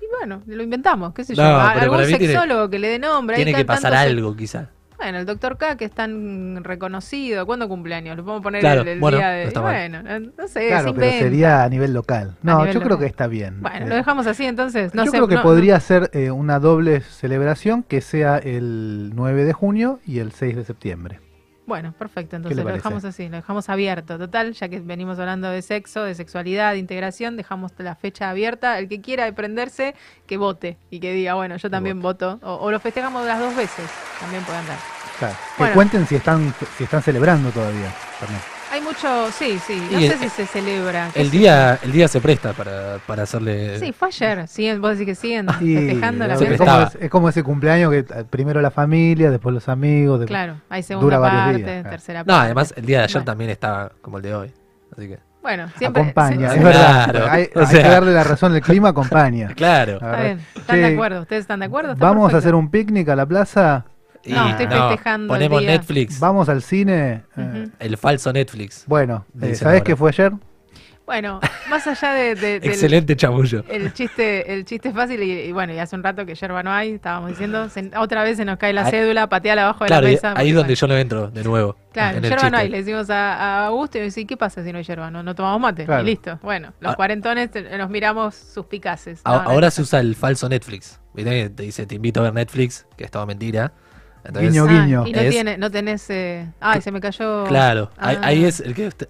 Y 0.02 0.06
bueno, 0.18 0.42
lo 0.48 0.64
inventamos, 0.64 1.14
qué 1.14 1.24
sé 1.26 1.34
No, 1.36 1.44
yo. 1.44 1.60
algún 1.60 1.98
mí 2.00 2.06
tiene- 2.06 2.28
sexólogo 2.28 2.70
que 2.70 2.80
le 2.80 2.88
dé 2.88 3.00
nombre. 3.00 3.36
Tiene 3.36 3.54
que 3.54 3.66
pasar 3.66 3.92
tantos- 3.92 4.12
algo, 4.12 4.36
quizá. 4.36 4.70
Bueno, 4.98 5.18
el 5.20 5.26
doctor 5.26 5.58
K, 5.58 5.78
que 5.78 5.86
es 5.86 5.92
tan 5.92 6.62
reconocido, 6.62 7.46
¿cuándo 7.46 7.70
cumpleaños? 7.70 8.18
Lo 8.18 8.24
podemos 8.24 8.44
poner 8.44 8.60
Claro, 8.60 8.82
el, 8.82 8.88
el 8.90 9.00
bueno, 9.00 9.18
día 9.18 9.28
no 9.28 9.34
de. 9.34 9.44
está 9.44 9.62
mal. 9.62 9.72
bueno, 9.90 10.20
no 10.38 10.48
sé, 10.50 10.68
Claro, 10.68 10.90
se 10.90 10.94
pero 11.00 11.12
sería 11.20 11.64
a 11.64 11.70
nivel 11.70 11.94
local. 11.94 12.36
No, 12.44 12.60
nivel 12.60 12.74
yo 12.74 12.80
creo 12.82 12.90
local. 12.92 13.06
que 13.06 13.10
está 13.10 13.28
bien. 13.28 13.62
Bueno, 13.62 13.86
Eh, 13.86 13.90
lo 13.90 13.96
dejamos 13.96 14.28
así 14.28 14.46
entonces. 14.46 14.94
No 14.94 15.06
yo 15.06 15.12
sé, 15.12 15.18
creo 15.18 15.28
que 15.30 15.36
no- 15.36 15.42
podría 15.44 15.80
ser 15.80 16.10
eh, 16.14 16.32
una 16.32 16.60
doble 16.60 17.00
celebración 17.02 17.84
que 17.84 18.02
sea 18.02 18.38
el 18.40 19.12
9 19.16 19.46
de 19.46 19.54
junio 19.54 20.00
y 20.06 20.20
el 20.20 20.34
6 20.34 20.56
de 20.58 20.66
septiembre. 20.66 21.20
Bueno, 21.70 21.94
perfecto, 21.94 22.36
entonces 22.36 22.64
lo 22.64 22.72
dejamos 22.72 23.06
así, 23.06 23.30
lo 23.30 23.36
dejamos 23.38 23.70
abierto. 23.70 24.18
Total, 24.18 24.54
ya 24.54 24.68
que 24.70 24.80
venimos 24.80 25.20
hablando 25.20 25.50
de 25.52 25.62
sexo, 25.62 26.04
de 26.04 26.16
sexualidad, 26.16 26.74
de 26.74 26.80
integración, 26.80 27.38
dejamos 27.38 27.72
la 27.78 27.94
fecha 27.96 28.32
abierta. 28.32 28.80
El 28.80 28.90
que 28.90 29.02
quiera 29.02 29.32
prenderse, 29.36 29.94
que 30.26 30.38
vote 30.38 30.80
y 30.90 31.00
que 31.00 31.14
diga, 31.14 31.36
bueno, 31.36 31.58
yo 31.58 31.70
también 31.70 32.02
voto. 32.02 32.40
O, 32.42 32.56
o 32.56 32.72
lo 32.72 32.80
festejamos 32.80 33.24
las 33.24 33.40
dos 33.40 33.56
veces, 33.56 33.88
también 34.20 34.44
pueden 34.44 34.66
dar. 34.66 34.80
Claro, 35.20 35.36
Bueno. 35.60 35.72
Que 35.72 35.76
cuenten 35.76 36.08
si 36.08 36.16
están, 36.16 36.54
si 36.76 36.86
están 36.86 37.04
celebrando 37.04 37.52
todavía. 37.52 37.94
también. 38.20 38.59
Hay 38.72 38.82
mucho, 38.82 39.32
sí, 39.32 39.60
sí, 39.66 39.82
no 39.92 40.00
Y 40.00 40.08
sé 40.08 40.14
el- 40.14 40.20
si 40.20 40.30
se 40.30 40.46
celebra. 40.46 41.10
El 41.16 41.32
día, 41.32 41.80
el 41.82 41.92
día 41.92 42.08
se 42.08 42.22
presta 42.22 42.54
para, 42.54 42.98
para 43.08 43.24
hacerle. 43.24 43.80
Sí, 43.80 43.92
fue 43.94 44.10
ayer, 44.10 44.48
siguen, 44.48 44.80
vos 44.80 44.92
decís 44.92 45.06
que 45.08 45.16
siguen 45.16 45.48
Y, 45.60 45.76
festejando 45.76 46.28
la 46.28 46.36
es, 46.36 46.58
como, 46.58 46.82
es- 46.82 46.96
es 47.02 47.10
como 47.10 47.30
ese 47.30 47.44
cumpleaños 47.44 47.92
que 47.92 48.00
eh, 48.00 48.26
primero 48.30 48.62
la 48.62 48.70
familia, 48.72 49.32
después 49.32 49.54
los 49.56 49.68
amigos. 49.70 50.20
después- 50.20 50.28
Claro, 50.38 50.62
hay 50.70 50.82
Dura 50.82 50.88
segunda 50.88 51.18
varios 51.20 51.42
parte, 51.44 51.58
días, 51.58 51.72
claro. 51.82 51.90
tercera 51.90 52.20
No, 52.20 52.26
parte. 52.28 52.46
además 52.46 52.74
el 52.78 52.86
día 52.86 52.98
de 53.00 53.04
ayer 53.06 53.14
Bueno. 53.16 53.26
también 53.26 53.50
estaba 53.50 53.92
como 54.02 54.18
el 54.18 54.24
de 54.24 54.36
hoy. 54.36 54.52
Así 54.96 55.08
que. 55.08 55.20
Bueno, 55.42 55.68
siempre. 55.78 56.02
acompaña, 56.04 56.50
sí, 56.50 56.56
es 56.56 56.60
sí, 56.60 56.60
verdad. 56.64 57.10
Claro, 57.12 57.28
hay, 57.32 57.50
o 57.56 57.60
hay 57.62 57.66
sea- 57.66 57.82
que 57.84 57.90
darle 57.90 58.14
la 58.14 58.24
razón, 58.24 58.54
el 58.56 58.62
clima 58.62 58.90
acompaña. 58.90 59.48
Claro. 59.56 59.98
La 60.02 60.08
Está 60.12 60.22
bien, 60.22 60.42
están 60.56 60.82
de 60.82 60.94
acuerdo. 60.94 61.22
¿Ustedes 61.22 61.42
están 61.42 61.60
de 61.62 61.66
acuerdo? 61.66 61.94
Está 61.94 62.06
Vamos 62.06 62.34
a 62.34 62.38
hacer 62.38 62.54
un 62.56 62.70
picnic 62.70 63.08
a 63.10 63.16
la 63.16 63.26
plaza, 63.26 63.86
Y 64.24 64.34
No, 64.34 64.50
estoy 64.50 64.68
festejando 64.68 65.34
el 65.34 65.38
Ponemos 65.40 65.62
día. 65.62 65.72
Netflix. 65.72 66.20
vamos 66.20 66.50
al 66.50 66.62
cine. 66.62 67.24
eh. 67.38 67.68
El 67.80 67.98
falso 67.98 68.32
Netflix. 68.34 68.84
Bueno, 68.88 69.26
eh, 69.42 69.56
¿sabés 69.56 69.82
qué 69.84 69.96
fue 69.96 70.10
ayer? 70.10 70.34
Bueno, 71.06 71.40
más 71.72 71.88
allá 71.88 72.14
de, 72.14 72.36
de- 72.36 72.60
del- 72.60 72.70
Excelente 72.70 73.16
chamullo. 73.16 73.64
el 73.68 73.92
chiste, 73.94 74.54
el 74.54 74.64
chiste 74.64 74.92
fácil 74.94 75.24
y, 75.24 75.32
y 75.32 75.52
bueno, 75.52 75.74
y 75.74 75.80
hace 75.80 75.96
un 75.96 76.04
rato 76.04 76.24
que 76.24 76.36
yerba 76.36 76.62
no 76.62 76.72
hay, 76.72 76.92
estábamos 76.92 77.32
diciendo, 77.32 77.68
se- 77.70 77.90
otra 77.98 78.24
vez 78.24 78.38
se 78.38 78.46
nos 78.46 78.60
cae 78.60 78.74
la 78.74 78.86
Ahí- 78.86 78.92
cédula, 78.92 79.28
pateala 79.28 79.64
abajo 79.64 79.86
de 79.86 79.88
Claro, 79.88 80.04
la 80.04 80.12
y 80.12 80.14
mesa. 80.14 80.34
ahí 80.38 80.50
es 80.50 80.54
donde 80.54 80.68
bueno, 80.76 80.80
yo 80.82 80.88
no 80.88 80.98
entro 80.98 81.32
de 81.32 81.44
nuevo. 81.44 81.76
Claro, 81.94 82.20
yerba 82.22 82.50
no 82.52 82.58
hay, 82.58 82.70
le 82.70 82.78
decimos 82.78 83.10
a, 83.10 83.34
a 83.64 83.66
Augusto 83.68 83.98
y 83.98 84.02
me 84.02 84.06
dice, 84.06 84.24
¿qué 84.28 84.38
pasa 84.38 84.64
si 84.64 84.72
no 84.72 84.78
hay 84.78 84.84
yerba? 84.84 85.10
No, 85.10 85.24
no 85.24 85.34
tomamos 85.34 85.60
mate, 85.60 85.86
Claro. 85.86 86.04
y 86.04 86.06
listo. 86.06 86.38
Bueno, 86.44 86.74
los 86.80 86.92
Ah. 86.94 86.96
cuarentones 86.96 87.50
te- 87.50 87.76
nos 87.76 87.90
miramos 87.90 88.36
suspicaces. 88.36 89.22
A- 89.24 89.32
No, 89.32 89.50
Ahora 89.50 89.72
se 89.72 89.82
usa 89.82 90.00
el 90.02 90.16
falso 90.16 90.48
Netflix. 90.48 91.00
¿Viste? 91.16 91.32
que 91.32 91.50
Te 91.50 91.64
dice, 91.64 91.88
te 91.88 91.96
invito 91.96 92.20
a 92.20 92.24
ver 92.26 92.34
Netflix, 92.36 92.86
que 92.96 93.06
es 93.06 93.10
toda 93.10 93.26
mentira. 93.26 93.74
Entonces, 94.24 94.52
Guiño, 94.52 94.66
Ah, 94.68 94.84
guiño. 94.86 95.08
y 95.08 95.12
no, 95.14 95.20
Es- 95.22 95.30
tiene, 95.30 95.58
no 95.58 95.72
tenés... 95.72 96.10
eh, 96.10 96.48
Ay, 96.60 96.82
se 96.82 96.92
me 96.92 97.00
cayó... 97.02 97.46
Claro, 97.46 97.90
ahí, 97.98 98.18
Ah. 98.22 98.26
ahí 98.28 98.46
es 98.46 98.60
el 98.60 98.74
que 98.76 98.88
usted- 98.88 99.10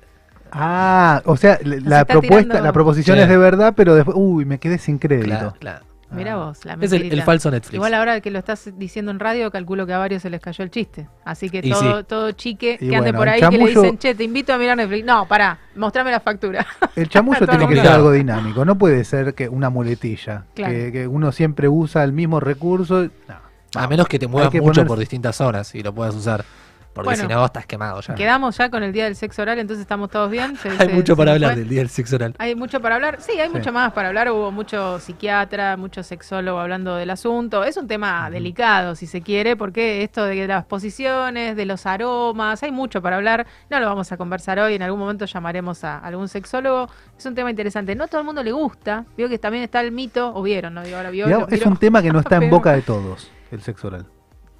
Ah, 0.51 1.21
o 1.25 1.37
sea, 1.37 1.59
la 1.63 2.05
propuesta, 2.05 2.43
tirando- 2.53 2.63
la 2.63 2.73
proposición 2.73 3.17
Sí. 3.17 3.23
es 3.23 3.29
de 3.29 3.37
verdad, 3.37 3.73
pero 3.75 3.93
después, 3.95 4.15
uy, 4.19 4.45
me 4.45 4.57
quedé 4.59 4.77
sin 4.77 4.97
crédito. 4.97 5.27
Claro, 5.27 5.53
claro. 5.59 5.85
Mirá 6.11 6.37
vos, 6.37 6.65
la 6.65 6.75
Es 6.81 6.91
el, 6.91 7.21
falso 7.21 7.51
Netflix. 7.51 7.75
Igual 7.75 7.93
ahora 7.93 8.19
que 8.19 8.31
lo 8.31 8.39
estás 8.39 8.71
diciendo 8.79 9.11
en 9.11 9.19
radio, 9.19 9.51
calculo 9.51 9.85
que 9.85 9.93
a 9.93 9.99
varios 9.99 10.23
se 10.23 10.31
les 10.31 10.41
cayó 10.41 10.63
el 10.63 10.71
chiste. 10.71 11.07
Así 11.23 11.51
que 11.51 11.59
Y 11.63 11.69
todo, 11.69 11.99
sí. 11.99 12.05
todo 12.07 12.31
chique 12.31 12.79
Y 12.81 12.89
que 12.89 12.95
ande 12.95 13.11
bueno, 13.11 13.19
por 13.19 13.29
ahí 13.29 13.41
que 13.47 13.57
le 13.59 13.67
dicen, 13.67 13.99
che, 13.99 14.15
te 14.15 14.23
invito 14.23 14.51
a 14.51 14.57
mirar 14.57 14.75
Netflix. 14.75 15.05
No, 15.05 15.27
pará, 15.27 15.59
mostrame 15.75 16.09
la 16.09 16.19
factura. 16.19 16.65
El 16.95 17.09
chamullo 17.09 17.45
tiene 17.47 17.67
que 17.67 17.75
ser 17.75 17.87
algo 17.91 18.11
dinámico, 18.11 18.65
no 18.65 18.75
puede 18.75 19.03
ser 19.03 19.35
que 19.35 19.47
una 19.49 19.69
muletilla, 19.69 20.45
Claro. 20.55 20.73
que, 20.73 20.91
que 20.91 21.07
uno 21.07 21.31
siempre 21.31 21.67
usa 21.69 22.03
el 22.03 22.11
mismo 22.11 22.39
recurso. 22.39 23.03
No. 23.03 23.48
A 23.75 23.87
menos 23.87 24.07
que 24.07 24.19
te 24.19 24.27
muevas 24.27 24.51
que 24.51 24.61
mucho 24.61 24.81
ponerse- 24.81 24.87
por 24.87 24.99
distintas 24.99 25.35
zonas 25.35 25.73
y 25.75 25.83
lo 25.83 25.93
puedas 25.93 26.15
usar. 26.15 26.43
Porque 26.91 27.09
Bueno. 27.09 27.21
si 27.21 27.27
no, 27.29 27.45
estás 27.45 27.67
quemado 27.67 28.01
ya. 28.01 28.15
Quedamos 28.15 28.57
ya 28.57 28.69
con 28.71 28.81
el 28.81 28.91
día 28.91 29.03
del 29.05 29.15
sexo 29.15 29.43
oral, 29.43 29.59
entonces 29.59 29.81
estamos 29.83 30.09
todos 30.09 30.29
bien. 30.29 30.57
Se- 30.57 30.69
Hay 30.71 30.77
se- 30.77 30.87
mucho 30.89 31.13
se 31.13 31.17
para 31.17 31.33
hablar 31.33 31.51
fue. 31.51 31.59
del 31.61 31.69
día 31.69 31.79
del 31.79 31.89
sexo 31.89 32.15
oral. 32.15 32.33
Hay 32.39 32.55
mucho 32.55 32.81
para 32.81 32.95
hablar. 32.95 33.19
Sí, 33.21 33.33
hay 33.39 33.47
Sí. 33.47 33.55
mucho 33.55 33.71
más 33.71 33.93
para 33.93 34.07
hablar. 34.07 34.29
Hubo 34.31 34.51
mucho 34.51 34.99
psiquiatra, 34.99 35.77
mucho 35.77 36.01
sexólogo 36.01 36.59
hablando 36.59 36.95
del 36.95 37.11
asunto. 37.11 37.63
Es 37.63 37.77
un 37.77 37.87
tema 37.87 38.29
delicado, 38.31 38.95
si 38.95 39.05
se 39.05 39.21
quiere, 39.21 39.55
porque 39.55 40.01
esto 40.03 40.25
de 40.25 40.47
las 40.47 40.65
posiciones, 40.65 41.55
de 41.55 41.65
los 41.67 41.85
aromas, 41.85 42.63
hay 42.63 42.71
mucho 42.71 43.03
para 43.03 43.17
hablar. 43.17 43.45
No 43.69 43.79
lo 43.79 43.85
vamos 43.85 44.11
a 44.11 44.17
conversar 44.17 44.59
hoy. 44.59 44.73
En 44.73 44.81
algún 44.81 44.99
momento 44.99 45.25
llamaremos 45.25 45.83
a 45.83 45.99
algún 45.99 46.27
sexólogo. 46.27 46.89
Es 47.17 47.25
un 47.25 47.35
tema 47.35 47.51
interesante. 47.51 47.95
No 47.95 48.05
a 48.05 48.07
todo 48.07 48.19
el 48.21 48.25
mundo 48.25 48.41
le 48.43 48.51
gusta. 48.51 49.05
Vio 49.15 49.29
que 49.29 49.37
también 49.37 49.63
está 49.63 49.79
el 49.81 49.91
mito, 49.91 50.33
o 50.35 50.41
vieron, 50.41 50.73
¿no? 50.73 50.83
Digo, 50.83 50.97
ahora 50.97 51.11
vio, 51.11 51.27
es 51.27 51.47
vieron. 51.47 51.73
un 51.73 51.77
tema 51.77 52.01
que 52.01 52.11
no 52.11 52.19
está 52.25 52.37
en 52.37 52.49
boca 52.49 52.73
de 52.73 52.81
todos, 52.81 53.29
el 53.51 53.61
sexo 53.61 53.87
oral, 53.87 54.05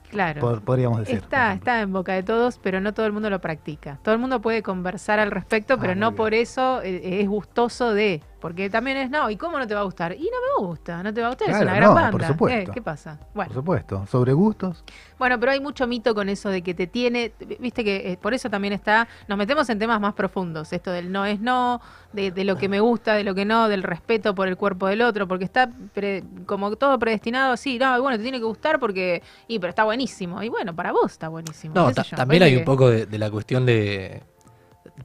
Claro. 0.10 0.42
pod- 0.42 0.62
podríamos 0.62 1.00
decir. 1.00 1.16
Está, 1.18 1.54
está 1.54 1.82
en 1.82 1.94
boca 1.94 2.14
de 2.14 2.24
todos, 2.24 2.58
pero 2.58 2.82
no 2.82 2.94
todo 2.94 3.06
el 3.06 3.12
mundo 3.12 3.30
lo 3.30 3.40
practica. 3.42 4.00
Todo 4.04 4.16
el 4.16 4.20
mundo 4.20 4.42
puede 4.42 4.64
conversar 4.64 5.20
al 5.20 5.30
respecto, 5.30 5.78
pero 5.78 5.92
Ah, 5.92 5.96
muy 5.96 6.00
no 6.02 6.10
bien. 6.12 6.18
por 6.18 6.34
eso 6.34 6.82
eh, 6.82 7.22
es 7.22 7.28
gustoso 7.28 7.94
de. 7.94 8.22
Porque 8.40 8.70
también 8.70 8.96
es, 8.98 9.10
no, 9.10 9.30
¿y 9.30 9.36
cómo 9.36 9.58
no 9.60 9.68
te 9.68 9.74
va 9.76 9.82
a 9.82 9.84
gustar? 9.84 10.14
Y 10.14 10.24
no 10.24 10.62
me 10.62 10.66
gusta, 10.68 11.04
no 11.04 11.14
te 11.14 11.20
va 11.20 11.28
a 11.28 11.30
gustar, 11.32 11.50
es 11.50 11.62
una 11.62 11.76
gran 11.76 11.90
no, 11.90 11.94
banda. 11.96 12.12
por 12.12 12.24
supuesto. 12.24 12.72
Eh, 12.72 12.74
¿Qué 12.74 12.82
pasa? 12.82 13.20
Bueno, 13.34 13.50
Por 13.50 13.56
supuesto, 13.62 14.08
sobre 14.08 14.32
gustos. 14.32 14.84
bueno, 15.18 15.38
pero 15.40 15.52
hay 15.52 15.60
mucho 15.60 15.86
mito 15.88 16.16
con 16.16 16.30
eso 16.30 16.50
de 16.50 16.62
que 16.62 16.74
te 16.74 16.88
tiene, 16.88 17.34
viste 17.60 17.84
que 17.84 18.14
eh, 18.14 18.18
por 18.18 18.34
eso 18.34 18.50
también 18.50 18.74
está, 18.74 19.08
nos 19.28 19.38
metemos 19.38 19.70
en 19.70 19.78
temas 19.78 20.00
más 20.00 20.14
profundos, 20.14 20.72
esto 20.72 20.92
del 20.92 21.12
no 21.12 21.26
es 21.26 21.42
no, 21.42 21.82
de, 22.14 22.32
de 22.32 22.44
lo 22.46 22.56
que 22.58 22.70
me 22.70 22.80
gusta, 22.80 23.14
de 23.14 23.26
lo 23.26 23.36
que 23.36 23.44
no, 23.44 23.68
del 23.68 23.84
respeto 23.84 24.34
por 24.34 24.48
el 24.48 24.56
cuerpo 24.56 24.88
del 24.88 25.02
otro, 25.02 25.28
porque 25.28 25.44
está 25.44 25.70
pre- 25.94 26.24
como 26.46 26.74
todo 26.78 26.98
predestinado 26.98 27.52
así, 27.52 27.78
no, 27.78 28.02
bueno, 28.02 28.18
te 28.18 28.24
tiene 28.24 28.40
que 28.40 28.46
gustar 28.46 28.80
porque, 28.80 29.22
y 29.50 29.60
pero 29.60 29.72
está 29.72 29.84
buenísimo, 29.84 30.42
y 30.42 30.48
bueno, 30.48 30.74
para 30.74 30.94
vos 30.94 31.12
está 31.12 31.28
buenísimo. 31.28 31.76
No, 31.76 31.92
yo, 31.92 32.04
también 32.16 32.44
hay 32.44 32.56
un 32.56 32.64
poco 32.64 32.90
de, 32.90 33.06
de 33.06 33.18
la 33.18 33.30
cuestión 33.30 33.66
de 33.66 34.24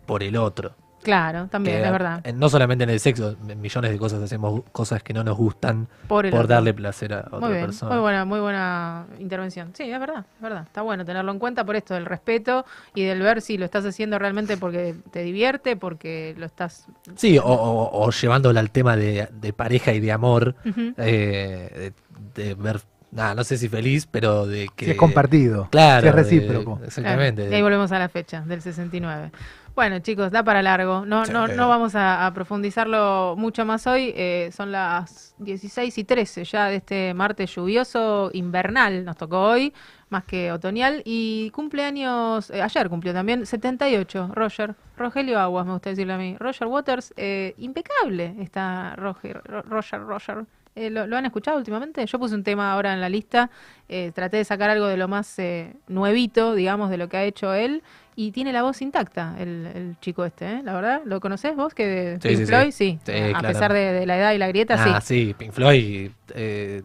por 0.07 0.23
el 0.23 0.37
otro. 0.37 0.77
Claro, 1.05 1.47
también, 1.49 1.77
Que, 1.81 1.85
es 1.87 1.93
verdad. 1.93 2.25
No 2.35 2.49
solamente 2.49 2.85
en 2.85 2.91
el 2.91 2.99
sexo, 2.99 3.37
en 3.49 3.61
millones 3.61 3.91
de 3.93 3.99
cosas 3.99 4.23
hacemos 4.23 4.63
cosas 4.73 5.03
que 5.03 5.13
no 5.15 5.23
nos 5.23 5.37
gustan 5.37 5.87
Por, 6.09 6.29
darle 6.49 6.75
placer 6.75 7.13
a 7.15 7.21
otra 7.27 7.39
Muy 7.41 7.53
bien, 7.53 7.65
persona. 7.67 7.93
muy 7.93 8.01
buena, 8.01 8.25
muy 8.25 8.41
buena 8.41 9.07
intervención. 9.19 9.71
Sí, 9.75 9.85
es 9.85 10.01
verdad, 10.01 10.25
es 10.37 10.43
verdad. 10.43 10.63
Está 10.67 10.83
bueno 10.83 11.05
tenerlo 11.05 11.31
en 11.31 11.39
cuenta 11.39 11.65
por 11.65 11.77
esto 11.77 11.95
del 11.95 12.07
respeto 12.07 12.65
y 12.95 13.05
del 13.05 13.21
ver 13.21 13.41
si 13.43 13.59
lo 13.59 13.65
estás 13.65 13.85
haciendo 13.85 14.19
realmente 14.19 14.57
porque 14.57 14.95
te 15.11 15.21
divierte, 15.23 15.77
porque 15.77 16.35
lo 16.39 16.47
estás... 16.47 16.87
Sí, 17.17 17.39
o, 17.39 17.45
o- 17.45 18.05
o 18.07 18.11
llevándolo 18.11 18.59
al 18.59 18.71
tema 18.71 18.97
de, 18.97 19.29
de 19.41 19.53
pareja 19.53 19.93
y 19.93 20.01
de 20.01 20.11
amor, 20.13 20.55
eh, 20.97 21.93
de, 22.35 22.45
de 22.45 22.55
ver, 22.55 22.81
nada, 23.13 23.35
no 23.35 23.45
sé 23.45 23.57
si 23.59 23.69
feliz, 23.69 24.07
pero 24.11 24.47
de 24.47 24.69
que... 24.75 24.87
Si 24.87 24.91
es 24.93 24.97
compartido. 24.97 25.69
Claro. 25.71 26.03
Si 26.03 26.09
es 26.09 26.15
de- 26.17 26.23
recíproco. 26.23 26.81
exactamente. 26.85 27.43
Claro, 27.43 27.53
y 27.53 27.57
ahí 27.57 27.63
volvemos 27.63 27.93
a 27.93 27.99
la 27.99 28.09
fecha 28.09 28.41
del 28.43 28.61
69. 28.63 29.31
Bueno, 29.75 29.99
chicos, 29.99 30.31
da 30.31 30.45
para 30.45 30.63
largo. 30.63 31.05
No, 31.05 31.25
Sí. 31.27 31.33
no, 31.33 31.49
no 31.49 31.69
vamos 31.69 31.97
a, 31.97 32.27
a 32.27 32.33
profundizarlo 32.33 33.35
mucho 33.37 33.65
más 33.65 33.89
hoy. 33.89 34.13
Eh, 34.17 34.51
son 34.53 34.71
las 34.71 35.35
16 35.39 35.99
y 35.99 36.05
13 36.05 36.45
ya 36.45 36.67
de 36.67 36.77
este 36.77 37.13
martes 37.13 37.53
lluvioso, 37.57 38.31
invernal, 38.35 39.05
nos 39.05 39.17
tocó 39.17 39.41
hoy, 39.41 39.73
más 40.11 40.23
que 40.25 40.53
otoñal. 40.53 41.03
Y 41.05 41.51
cumpleaños, 41.51 42.51
eh, 42.51 42.63
ayer 42.63 42.89
cumplió 42.89 43.13
también, 43.13 43.47
78, 43.47 44.31
Roger. 44.33 44.77
Rogelio 44.97 45.41
Aguas, 45.41 45.67
me 45.67 45.73
gusta 45.73 45.91
decirle 45.91 46.13
a 46.13 46.19
mí. 46.19 46.37
Roger 46.39 46.69
Waters, 46.69 47.13
eh, 47.17 47.55
impecable 47.59 48.37
está 48.39 48.95
Roger, 48.95 49.41
Ro- 49.45 49.63
Roger, 49.63 50.01
Roger. 50.03 50.45
Eh, 50.77 50.91
¿lo, 50.91 51.07
lo 51.07 51.17
han 51.17 51.25
escuchado 51.25 51.57
últimamente? 51.57 52.05
Yo 52.07 52.19
puse 52.19 52.35
un 52.35 52.43
tema 52.43 52.73
ahora 52.73 52.93
en 52.95 53.01
la 53.01 53.09
lista, 53.09 53.49
eh, 53.89 54.11
traté 54.13 54.39
de 54.39 54.45
sacar 54.45 54.71
algo 54.71 54.87
de 54.87 54.97
lo 54.97 55.07
más 55.07 55.37
eh, 55.39 55.73
nuevito, 55.87 56.55
digamos, 56.55 56.91
de 56.91 56.97
lo 56.97 57.09
que 57.09 57.17
ha 57.17 57.23
hecho 57.25 57.55
él, 57.55 57.85
y 58.17 58.33
tiene 58.33 58.53
la 58.53 58.63
voz 58.63 58.81
intacta, 58.83 59.35
el, 59.39 59.67
el 59.75 59.97
chico 60.01 60.25
este, 60.25 60.47
¿eh? 60.47 60.63
La 60.65 60.75
verdad, 60.75 61.01
¿lo 61.05 61.21
conocés 61.21 61.57
vos? 61.57 61.75
Que 61.75 61.87
de 61.87 62.21
Sí, 62.21 62.29
Pink 62.29 62.39
sí. 62.41 62.47
Floyd, 62.47 62.71
sí. 62.71 62.99
Sí, 63.05 63.13
a 63.13 63.29
claro. 63.31 63.49
pesar 63.49 63.73
de, 63.73 63.93
de 63.93 64.07
la 64.07 64.19
edad 64.19 64.33
y 64.33 64.39
la 64.39 64.49
grieta, 64.49 64.77
Ah, 64.79 65.01
sí. 65.01 65.27
sí, 65.27 65.35
Pink 65.39 65.53
Floyd 65.53 66.11
eh, 66.35 66.83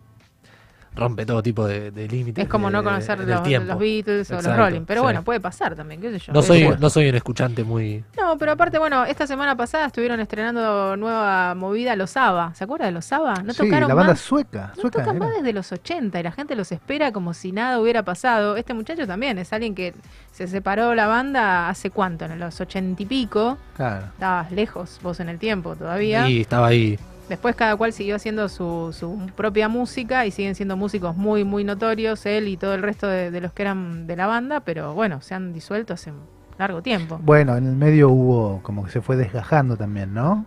rompe 1.00 1.26
todo 1.26 1.42
tipo 1.42 1.66
de, 1.68 1.92
de 1.92 2.08
límites. 2.08 2.44
Es 2.44 2.50
como 2.50 2.68
de- 2.68 2.74
no 2.74 2.84
conocer 2.84 3.20
los, 3.20 3.44
Beatles 3.80 4.30
o 4.32 4.36
los 4.42 4.56
Rolling, 4.58 4.82
pero 4.82 5.02
sí. 5.02 5.04
bueno, 5.04 5.24
puede 5.24 5.40
pasar 5.40 5.76
también, 5.76 6.02
qué 6.02 6.12
sé 6.12 6.20
yo. 6.20 6.34
No 6.34 6.42
soy, 6.42 6.70
no 6.80 6.90
soy 6.90 7.10
un 7.10 7.16
escuchante 7.16 7.64
muy... 7.64 8.04
No, 8.18 8.38
pero 8.38 8.52
aparte, 8.52 8.78
bueno, 8.78 9.06
esta 9.06 9.26
semana 9.26 9.56
pasada 9.56 9.88
estuvieron 9.88 10.20
estrenando 10.20 10.96
nueva 10.98 11.56
movida 11.56 11.96
Los 11.96 12.16
ABBA. 12.18 12.54
¿Se 12.56 12.64
acuerda 12.64 12.86
de 12.86 12.92
Los 12.92 13.12
ABBA? 13.12 13.44
No 13.44 13.54
sí, 13.54 13.64
tocaron 13.64 13.90
la 13.90 13.96
banda 13.96 14.14
más. 14.14 14.20
sueca. 14.22 14.74
No 14.76 14.82
sueca 14.82 15.00
tocan 15.00 15.16
era. 15.16 15.26
más 15.26 15.36
desde 15.36 15.54
los 15.54 15.72
80 15.72 16.20
y 16.20 16.24
la 16.24 16.32
gente 16.32 16.56
los 16.56 16.72
espera 16.72 17.12
como 17.12 17.34
si 17.34 17.52
nada 17.52 17.80
hubiera 17.80 18.04
pasado. 18.04 18.58
Este 18.58 18.74
muchacho 18.74 19.08
también 19.08 19.38
es 19.38 19.54
alguien 19.54 19.74
que 19.76 19.94
se 20.32 20.48
separó 20.48 20.96
la 20.96 21.08
banda 21.08 21.70
hace 21.70 21.90
cuánto, 21.90 22.26
en 22.26 22.40
los 22.40 22.60
80 22.60 23.02
y 23.04 23.06
pico. 23.06 23.58
Claro. 23.76 24.06
Estabas 24.14 24.52
lejos 24.52 25.00
vos 25.02 25.20
en 25.20 25.30
el 25.30 25.40
tiempo 25.40 25.76
todavía. 25.76 26.28
Y 26.30 26.42
estaba 26.42 26.68
ahí. 26.68 26.98
Después 27.30 27.56
cada 27.56 27.76
cual 27.76 27.94
siguió 27.94 28.16
haciendo 28.16 28.50
su, 28.50 28.94
su 28.98 29.28
propia 29.36 29.70
música 29.70 30.26
y 30.26 30.32
siguen 30.32 30.56
siendo 30.56 30.76
músicos 30.76 31.16
muy, 31.16 31.44
muy 31.44 31.64
notorios, 31.64 32.26
él 32.26 32.48
y 32.48 32.58
todo 32.58 32.74
el 32.74 32.82
resto 32.82 33.08
de, 33.08 33.30
de 33.32 33.40
los 33.42 33.54
que 33.54 33.62
eran 33.62 34.08
de 34.08 34.16
la 34.16 34.26
banda, 34.28 34.62
pero 34.62 34.94
bueno, 34.96 35.22
se 35.22 35.36
han 35.36 35.54
disuelto 35.54 35.94
hace 35.94 36.12
largo 36.58 36.82
tiempo. 36.82 37.20
Bueno, 37.24 37.56
en 37.56 37.68
el 37.68 37.76
medio 37.76 38.10
hubo 38.10 38.62
como 38.64 38.84
que 38.84 38.92
se 38.92 39.02
fue 39.02 39.16
desgajando 39.16 39.78
también, 39.78 40.14
¿no? 40.14 40.46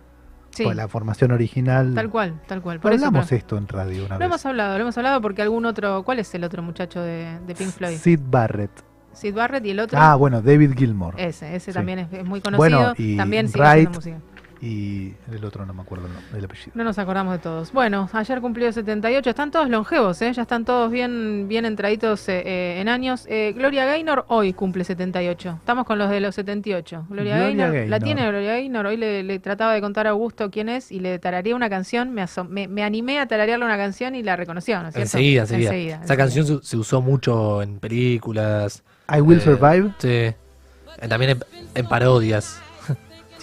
Sí, 0.51 0.63
Pues 0.65 0.75
la 0.75 0.87
formación 0.87 1.31
original. 1.31 1.95
tal 1.95 2.11
cual, 2.11 2.39
tal 2.47 2.61
cual. 2.61 2.79
Por 2.79 2.93
Hablamos 2.93 3.31
esto 3.31 3.57
en 3.57 3.67
radio 3.67 4.05
una 4.05 4.15
lo 4.15 4.19
vez. 4.19 4.25
hemos 4.27 4.45
hablado, 4.45 4.75
lo 4.77 4.81
hemos 4.83 4.95
hablado 4.97 5.19
porque 5.21 5.41
algún 5.41 5.65
otro, 5.65 6.03
¿cuál 6.03 6.19
es 6.19 6.35
el 6.35 6.43
otro 6.43 6.61
muchacho 6.61 7.01
de, 7.01 7.39
de 7.47 7.55
Pink 7.55 7.69
Floyd? 7.71 7.95
Sid 7.97 8.19
Barrett. 8.29 8.69
Sid 9.13 9.33
Barrett 9.33 9.65
y 9.65 9.71
el 9.71 9.79
otro. 9.79 9.97
Ah, 9.99 10.13
bueno, 10.15 10.41
David 10.43 10.73
Gilmour. 10.77 11.15
Ese, 11.17 11.55
ese 11.55 11.71
Sí. 11.71 11.75
también 11.75 11.99
es, 11.99 12.13
es 12.13 12.25
muy 12.25 12.39
conocido. 12.41 12.57
Bueno, 12.57 12.93
y 12.97 13.17
también 13.17 13.47
Wright. 13.51 13.95
música. 13.95 14.17
Y 14.65 15.13
el 15.29 15.43
otro 15.43 15.65
no 15.65 15.73
me 15.73 15.81
acuerdo 15.81 16.07
el, 16.07 16.13
nombre, 16.13 16.39
el 16.39 16.45
apellido. 16.45 16.71
No 16.73 16.85
nos 16.85 16.97
acordamos 16.97 17.33
de 17.33 17.39
todos. 17.39 17.73
Bueno, 17.73 18.09
ayer 18.13 18.39
cumplió 18.39 18.71
78. 18.71 19.29
Están 19.29 19.51
todos 19.51 19.69
longevos, 19.69 20.21
¿eh? 20.21 20.31
Ya 20.31 20.43
están 20.43 20.63
todos 20.63 20.89
bien, 20.89 21.47
bien 21.49 21.65
entraditos 21.65 22.29
eh, 22.29 22.43
eh, 22.45 22.79
en 22.79 22.87
años. 22.87 23.25
Eh, 23.27 23.51
Gloria 23.57 23.83
Gaynor 23.83 24.23
hoy 24.29 24.53
cumple 24.53 24.85
78. 24.85 25.57
Estamos 25.59 25.85
con 25.85 25.97
los 25.99 26.09
de 26.09 26.21
los 26.21 26.35
78. 26.35 27.07
Gloria, 27.09 27.35
Gloria 27.39 27.67
Gaynor, 27.71 27.89
¿La 27.89 27.99
tiene 27.99 28.21
Gloria 28.25 28.51
Gaynor? 28.53 28.85
Hoy 28.85 28.95
le, 28.95 29.21
le 29.23 29.39
trataba 29.39 29.73
de 29.73 29.81
contar 29.81 30.07
a 30.07 30.11
Augusto 30.11 30.49
quién 30.49 30.69
es 30.69 30.93
y 30.93 31.01
le 31.01 31.19
tarareé 31.19 31.53
una 31.53 31.69
canción. 31.69 32.13
Me, 32.13 32.23
asom- 32.23 32.47
me, 32.47 32.69
me 32.69 32.83
animé 32.85 33.19
a 33.19 33.27
tararearle 33.27 33.65
una 33.65 33.75
canción 33.75 34.15
y 34.15 34.23
la 34.23 34.37
reconoció, 34.37 34.81
¿no 34.81 34.87
es 34.87 34.93
cierto? 34.93 35.07
Enseguida, 35.07 35.41
enseguida. 35.41 35.69
Enseguida, 35.71 35.95
Esa 35.95 36.01
enseguida. 36.03 36.23
canción 36.23 36.45
se, 36.63 36.65
se 36.65 36.77
usó 36.77 37.01
mucho 37.01 37.61
en 37.61 37.79
películas. 37.79 38.81
I 39.13 39.19
Will 39.19 39.39
eh, 39.39 39.41
Survive. 39.41 39.91
Sí. 39.97 41.07
También 41.09 41.31
en, 41.31 41.39
en 41.75 41.85
parodias. 41.89 42.61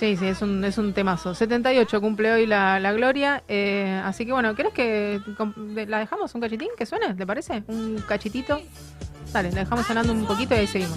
Sí, 0.00 0.16
sí, 0.16 0.28
es 0.28 0.40
un, 0.40 0.64
es 0.64 0.78
un 0.78 0.94
temazo. 0.94 1.34
78 1.34 2.00
cumple 2.00 2.32
hoy 2.32 2.46
la, 2.46 2.80
la 2.80 2.90
Gloria. 2.94 3.42
eh, 3.48 4.00
así 4.02 4.24
que 4.24 4.32
bueno, 4.32 4.54
¿querés 4.54 4.72
que 4.72 5.20
la 5.86 5.98
dejamos 5.98 6.34
un 6.34 6.40
cachitín 6.40 6.68
que 6.74 6.86
suene? 6.86 7.12
¿Te 7.12 7.26
parece? 7.26 7.62
Un 7.66 8.02
cachitito. 8.08 8.62
Dale, 9.30 9.52
la 9.52 9.60
dejamos 9.60 9.84
sonando 9.84 10.14
un 10.14 10.24
poquito 10.24 10.54
y 10.54 10.58
ahí 10.60 10.66
seguimos. 10.66 10.96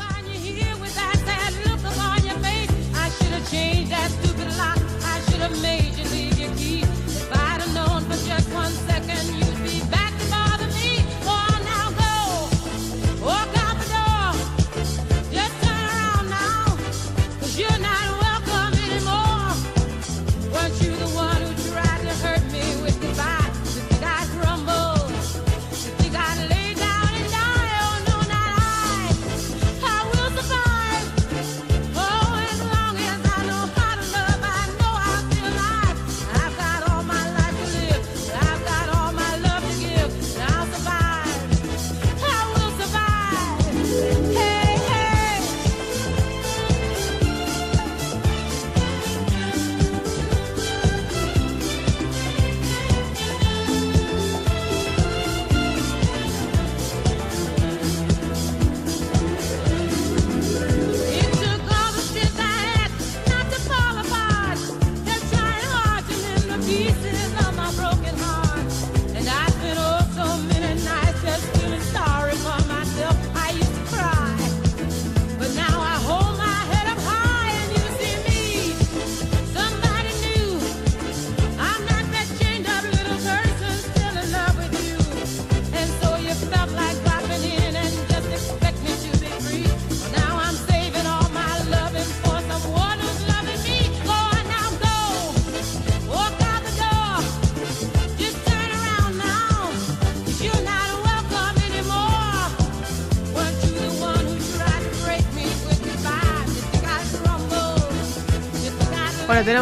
To 66.74 67.13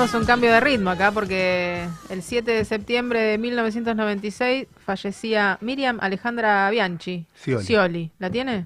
tenemos 0.02 0.20
un 0.20 0.26
cambio 0.26 0.52
de 0.52 0.60
ritmo 0.60 0.90
acá 0.90 1.12
porque 1.12 1.88
el 2.10 2.24
7 2.24 2.50
de 2.50 2.66
septiembre 2.66 3.20
de 3.22 3.38
1996 3.38 4.66
fallecía 4.84 5.60
Miriam 5.62 6.00
Alejandra 6.02 6.68
Bianchi. 6.72 7.28
Scioli. 7.36 8.10
¿La 8.18 8.32
tiene? 8.32 8.66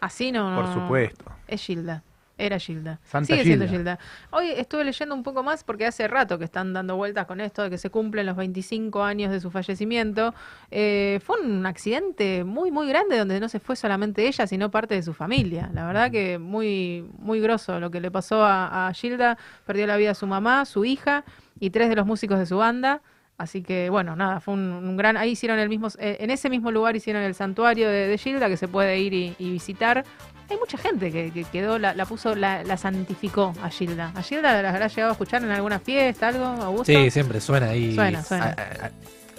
Así 0.00 0.32
no, 0.32 0.50
no. 0.50 0.62
Por 0.62 0.72
supuesto. 0.72 1.24
Es 1.48 1.60
Gilda. 1.60 2.02
Era 2.36 2.58
Gilda. 2.58 2.98
Santa 3.04 3.26
Sigue 3.28 3.44
siendo 3.44 3.68
Gilda. 3.68 3.98
Hoy 4.30 4.50
estuve 4.50 4.84
leyendo 4.84 5.14
un 5.14 5.22
poco 5.22 5.44
más 5.44 5.62
porque 5.62 5.86
hace 5.86 6.08
rato 6.08 6.36
que 6.36 6.44
están 6.44 6.72
dando 6.72 6.96
vueltas 6.96 7.26
con 7.26 7.40
esto 7.40 7.62
de 7.62 7.70
que 7.70 7.78
se 7.78 7.90
cumplen 7.90 8.26
los 8.26 8.36
25 8.36 9.04
años 9.04 9.30
de 9.30 9.38
su 9.40 9.52
fallecimiento. 9.52 10.34
Eh, 10.70 11.20
fue 11.24 11.40
un 11.40 11.64
accidente 11.64 12.42
muy, 12.42 12.72
muy 12.72 12.88
grande 12.88 13.18
donde 13.18 13.38
no 13.38 13.48
se 13.48 13.60
fue 13.60 13.76
solamente 13.76 14.26
ella, 14.26 14.48
sino 14.48 14.70
parte 14.70 14.94
de 14.96 15.02
su 15.04 15.14
familia. 15.14 15.70
La 15.72 15.86
verdad 15.86 16.10
que 16.10 16.38
muy, 16.38 17.08
muy 17.18 17.38
grosso 17.40 17.78
lo 17.78 17.92
que 17.92 18.00
le 18.00 18.10
pasó 18.10 18.42
a, 18.44 18.88
a 18.88 18.92
Gilda. 18.94 19.38
Perdió 19.64 19.86
la 19.86 19.96
vida 19.96 20.14
su 20.14 20.26
mamá, 20.26 20.64
su 20.64 20.84
hija 20.84 21.24
y 21.60 21.70
tres 21.70 21.88
de 21.88 21.94
los 21.94 22.04
músicos 22.06 22.40
de 22.40 22.46
su 22.46 22.56
banda. 22.56 23.00
Así 23.36 23.62
que 23.62 23.90
bueno, 23.90 24.14
nada, 24.14 24.40
fue 24.40 24.54
un, 24.54 24.60
un 24.60 24.96
gran... 24.96 25.16
Ahí 25.16 25.30
hicieron 25.30 25.58
el 25.58 25.68
mismo... 25.68 25.88
eh, 25.98 26.18
en 26.20 26.30
ese 26.30 26.48
mismo 26.48 26.70
lugar 26.70 26.94
hicieron 26.94 27.22
el 27.22 27.34
santuario 27.34 27.88
de, 27.88 28.06
de 28.08 28.18
Gilda 28.18 28.48
que 28.48 28.56
se 28.56 28.68
puede 28.68 28.98
ir 29.00 29.12
y, 29.12 29.34
y 29.38 29.50
visitar. 29.50 30.04
Hay 30.50 30.58
mucha 30.58 30.76
gente 30.78 31.10
que, 31.10 31.30
que 31.30 31.44
quedó, 31.44 31.78
la, 31.78 31.94
la 31.94 32.04
puso, 32.06 32.34
la, 32.34 32.62
la 32.64 32.76
santificó 32.76 33.54
a 33.62 33.70
Gilda. 33.70 34.12
¿A 34.14 34.22
Gilda 34.22 34.60
la 34.62 34.68
habrá 34.70 34.88
llegado 34.88 35.10
a 35.10 35.12
escuchar 35.12 35.42
en 35.42 35.50
alguna 35.50 35.78
fiesta, 35.78 36.28
algo, 36.28 36.44
Augusto? 36.44 36.92
Sí, 36.92 37.10
siempre 37.10 37.40
suena 37.40 37.70
ahí. 37.70 37.94
Suena, 37.94 38.22
suena. 38.22 38.54
Ah, 38.58 38.62
ah, 38.62 38.76
ah. 38.84 38.90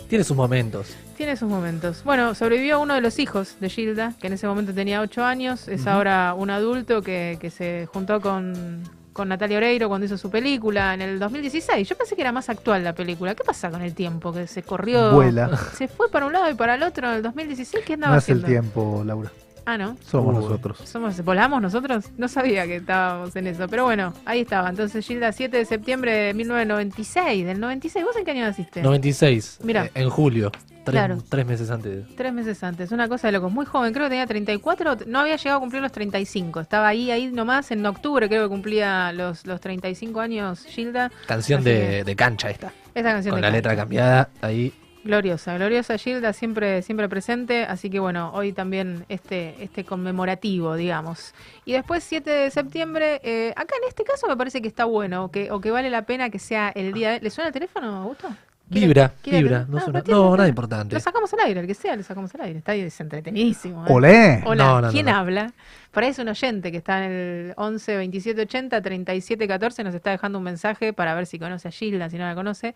Tiene 0.09 0.23
sus 0.23 0.35
momentos. 0.37 0.95
Tiene 1.17 1.35
sus 1.35 1.49
momentos. 1.49 2.03
Bueno, 2.03 2.35
sobrevivió 2.35 2.79
uno 2.79 2.93
de 2.95 3.01
los 3.01 3.17
hijos 3.19 3.55
de 3.59 3.69
Gilda, 3.69 4.13
que 4.19 4.27
en 4.27 4.33
ese 4.33 4.47
momento 4.47 4.73
tenía 4.73 5.01
8 5.01 5.23
años. 5.23 5.67
Es 5.67 5.87
ahora 5.87 6.33
un 6.35 6.49
adulto 6.49 7.01
que, 7.01 7.37
que 7.39 7.49
se 7.49 7.87
juntó 7.91 8.21
con, 8.21 8.83
con 9.13 9.29
Natalia 9.29 9.57
Oreiro 9.57 9.87
cuando 9.87 10.05
hizo 10.05 10.17
su 10.17 10.29
película 10.29 10.93
en 10.93 11.01
el 11.01 11.17
2016. 11.19 11.87
Yo 11.87 11.95
pensé 11.97 12.15
que 12.15 12.21
era 12.21 12.31
más 12.31 12.49
actual 12.49 12.83
la 12.83 12.93
película. 12.93 13.33
¿Qué 13.33 13.43
pasa 13.43 13.71
con 13.71 13.81
el 13.81 13.95
tiempo? 13.95 14.31
Que 14.33 14.45
se 14.45 14.61
corrió. 14.61 15.11
Vuela. 15.13 15.55
Se 15.75 15.87
fue 15.87 16.09
para 16.11 16.25
un 16.27 16.33
lado 16.33 16.49
y 16.51 16.53
para 16.55 16.75
el 16.75 16.83
otro 16.83 17.07
en 17.09 17.15
el 17.15 17.21
2016. 17.23 17.83
¿Qué 17.85 17.93
andaba 17.93 18.13
No 18.13 18.19
es 18.19 18.29
el 18.29 18.43
haciendo? 18.43 18.47
tiempo, 18.47 19.03
Laura. 19.05 19.31
Ah, 19.65 19.78
¿no? 19.78 19.97
Somos 20.06 20.36
Uy. 20.36 20.41
nosotros. 20.43 20.78
¿Somos, 20.86 21.23
¿Volamos 21.23 21.62
nosotros? 21.62 22.06
No 22.17 22.28
sabía 22.28 22.65
que 22.67 22.75
estábamos 22.78 23.36
en 23.36 23.47
eso. 23.47 23.67
Pero 23.67 23.84
bueno, 23.86 24.13
ahí 24.25 24.41
estaba. 24.41 24.69
Entonces, 24.69 25.06
Gilda, 25.06 25.32
7 25.32 25.58
de 25.58 25.65
septiembre 25.65 26.12
de 26.13 26.34
1996. 26.36 27.45
Del 27.45 27.60
96. 27.60 28.06
¿Vos 28.06 28.15
en 28.15 28.25
qué 28.25 28.32
año 28.32 28.43
naciste? 28.43 28.82
96. 28.82 29.60
Mira. 29.63 29.86
eh, 29.86 29.91
en 29.95 30.10
julio. 30.10 30.51
Tres, 30.84 30.93
Claro. 30.99 31.17
tres 31.30 31.45
meses 31.47 31.71
antes. 31.71 32.06
Tres 32.15 32.32
meses 32.32 32.63
antes, 32.63 32.91
una 32.91 33.08
cosa 33.10 33.28
de 33.28 33.32
locos. 33.32 33.51
Muy 33.51 33.65
joven, 33.65 33.91
creo 33.91 34.06
que 34.06 34.10
tenía 34.12 34.28
34, 34.28 34.97
no 35.08 35.19
había 35.21 35.36
llegado 35.36 35.58
a 35.58 35.60
cumplir 35.60 35.82
los 35.82 35.91
35. 35.91 36.60
Estaba 36.60 36.88
ahí, 36.88 37.10
ahí 37.10 37.25
nomás, 37.32 37.71
en 37.71 37.84
octubre 37.88 38.28
creo 38.30 38.43
que 38.43 38.49
cumplía 38.49 39.12
los, 39.12 39.47
los 39.47 39.60
35 39.62 40.19
años 40.19 40.63
Gilda. 40.65 41.12
Canción 41.25 41.63
de, 41.63 41.71
que- 41.73 42.04
de 42.04 42.15
cancha 42.15 42.51
esta. 42.51 42.71
Esta 42.93 43.13
canción 43.13 43.32
Con 43.34 43.41
de 43.41 43.47
la 43.47 43.51
letra 43.51 43.75
cambiada 43.75 44.30
ahí. 44.41 44.71
Gloriosa, 45.05 45.53
gloriosa 45.53 45.99
Gilda, 45.99 46.33
siempre, 46.33 46.81
siempre 46.81 47.07
presente. 47.07 47.63
Así 47.63 47.91
que 47.91 47.99
bueno, 47.99 48.31
hoy 48.33 48.53
también 48.53 49.05
este, 49.07 49.55
este 49.63 49.85
conmemorativo, 49.85 50.73
digamos. 50.75 51.35
Y 51.63 51.73
después 51.73 52.03
7 52.03 52.27
de 52.27 52.49
septiembre, 52.49 53.21
eh, 53.23 53.53
acá 53.55 53.75
en 53.79 53.87
este 53.87 54.03
caso 54.03 54.27
me 54.27 54.35
parece 54.35 54.63
que 54.63 54.67
está 54.67 54.85
bueno, 54.85 55.29
que, 55.29 55.51
o 55.51 55.61
que 55.61 55.69
vale 55.69 55.91
la 55.91 56.07
pena 56.07 56.31
que 56.31 56.39
sea 56.39 56.69
el 56.69 56.91
día... 56.91 57.19
¿Le 57.19 57.29
suena 57.29 57.49
el 57.49 57.53
teléfono, 57.53 57.97
Augusto? 57.97 58.29
¿Quiere- 58.69 58.88
Vibra, 58.88 59.13
vibra. 59.23 59.65
No, 59.69 59.78
Ah, 59.78 59.82
suena- 59.82 60.04
no, 60.08 60.36
nada 60.36 60.49
importante. 60.49 60.95
Lo 60.95 60.99
sacamos 60.99 61.32
al 61.34 61.39
aire, 61.41 61.60
el 61.60 61.67
que 61.67 61.75
sea, 61.75 61.95
lo 61.95 62.01
sacamos 62.04 62.34
al 62.36 62.41
aire. 62.41 62.60
Está 62.60 62.73
entretenidísimo. 62.75 63.86
¿eh? 63.86 63.91
¡Olé! 63.91 64.41
Hola, 64.45 64.63
No, 64.63 64.73
no, 64.75 64.82
no, 64.88 64.91
¿quién 64.91 65.06
no. 65.06 65.15
habla? 65.15 65.54
Por 65.91 66.04
ahí 66.04 66.10
es 66.10 66.19
un 66.19 66.28
oyente 66.28 66.71
que 66.71 66.78
está 66.78 67.06
en 67.06 67.12
el 67.12 67.54
11 67.58 67.95
27 67.95 68.41
80 68.41 68.82
37 68.82 69.47
14, 69.47 69.84
nos 69.84 69.93
está 69.93 70.10
dejando 70.12 70.39
un 70.39 70.43
mensaje 70.43 70.93
para 70.93 71.13
ver 71.13 71.25
si 71.28 71.38
conoce 71.39 71.67
a 71.67 71.71
Gilda, 71.71 72.10
si 72.10 72.17
no 72.17 72.25
la 72.25 72.34
conoce. 72.36 72.73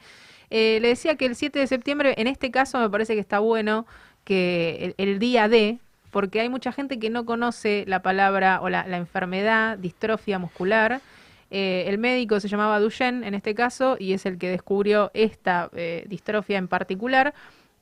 Eh, 0.51 0.77
le 0.81 0.89
decía 0.89 1.15
que 1.15 1.25
el 1.25 1.35
7 1.35 1.59
de 1.59 1.67
septiembre, 1.67 2.13
en 2.17 2.27
este 2.27 2.51
caso 2.51 2.79
me 2.79 2.89
parece 2.89 3.15
que 3.15 3.19
está 3.19 3.39
bueno 3.39 3.85
que 4.23 4.93
el, 4.97 5.09
el 5.09 5.19
día 5.19 5.47
de, 5.47 5.79
porque 6.11 6.39
hay 6.39 6.49
mucha 6.49 6.71
gente 6.71 6.99
que 6.99 7.09
no 7.09 7.25
conoce 7.25 7.83
la 7.87 8.01
palabra 8.01 8.61
o 8.61 8.69
la, 8.69 8.85
la 8.87 8.97
enfermedad, 8.97 9.77
distrofia 9.77 10.37
muscular. 10.39 11.01
Eh, 11.51 11.85
el 11.87 11.97
médico 11.97 12.39
se 12.39 12.47
llamaba 12.47 12.79
Duchenne 12.79 13.25
en 13.27 13.33
este 13.33 13.55
caso 13.55 13.97
y 13.99 14.13
es 14.13 14.25
el 14.25 14.37
que 14.37 14.49
descubrió 14.49 15.09
esta 15.13 15.69
eh, 15.73 16.05
distrofia 16.07 16.57
en 16.57 16.67
particular. 16.67 17.33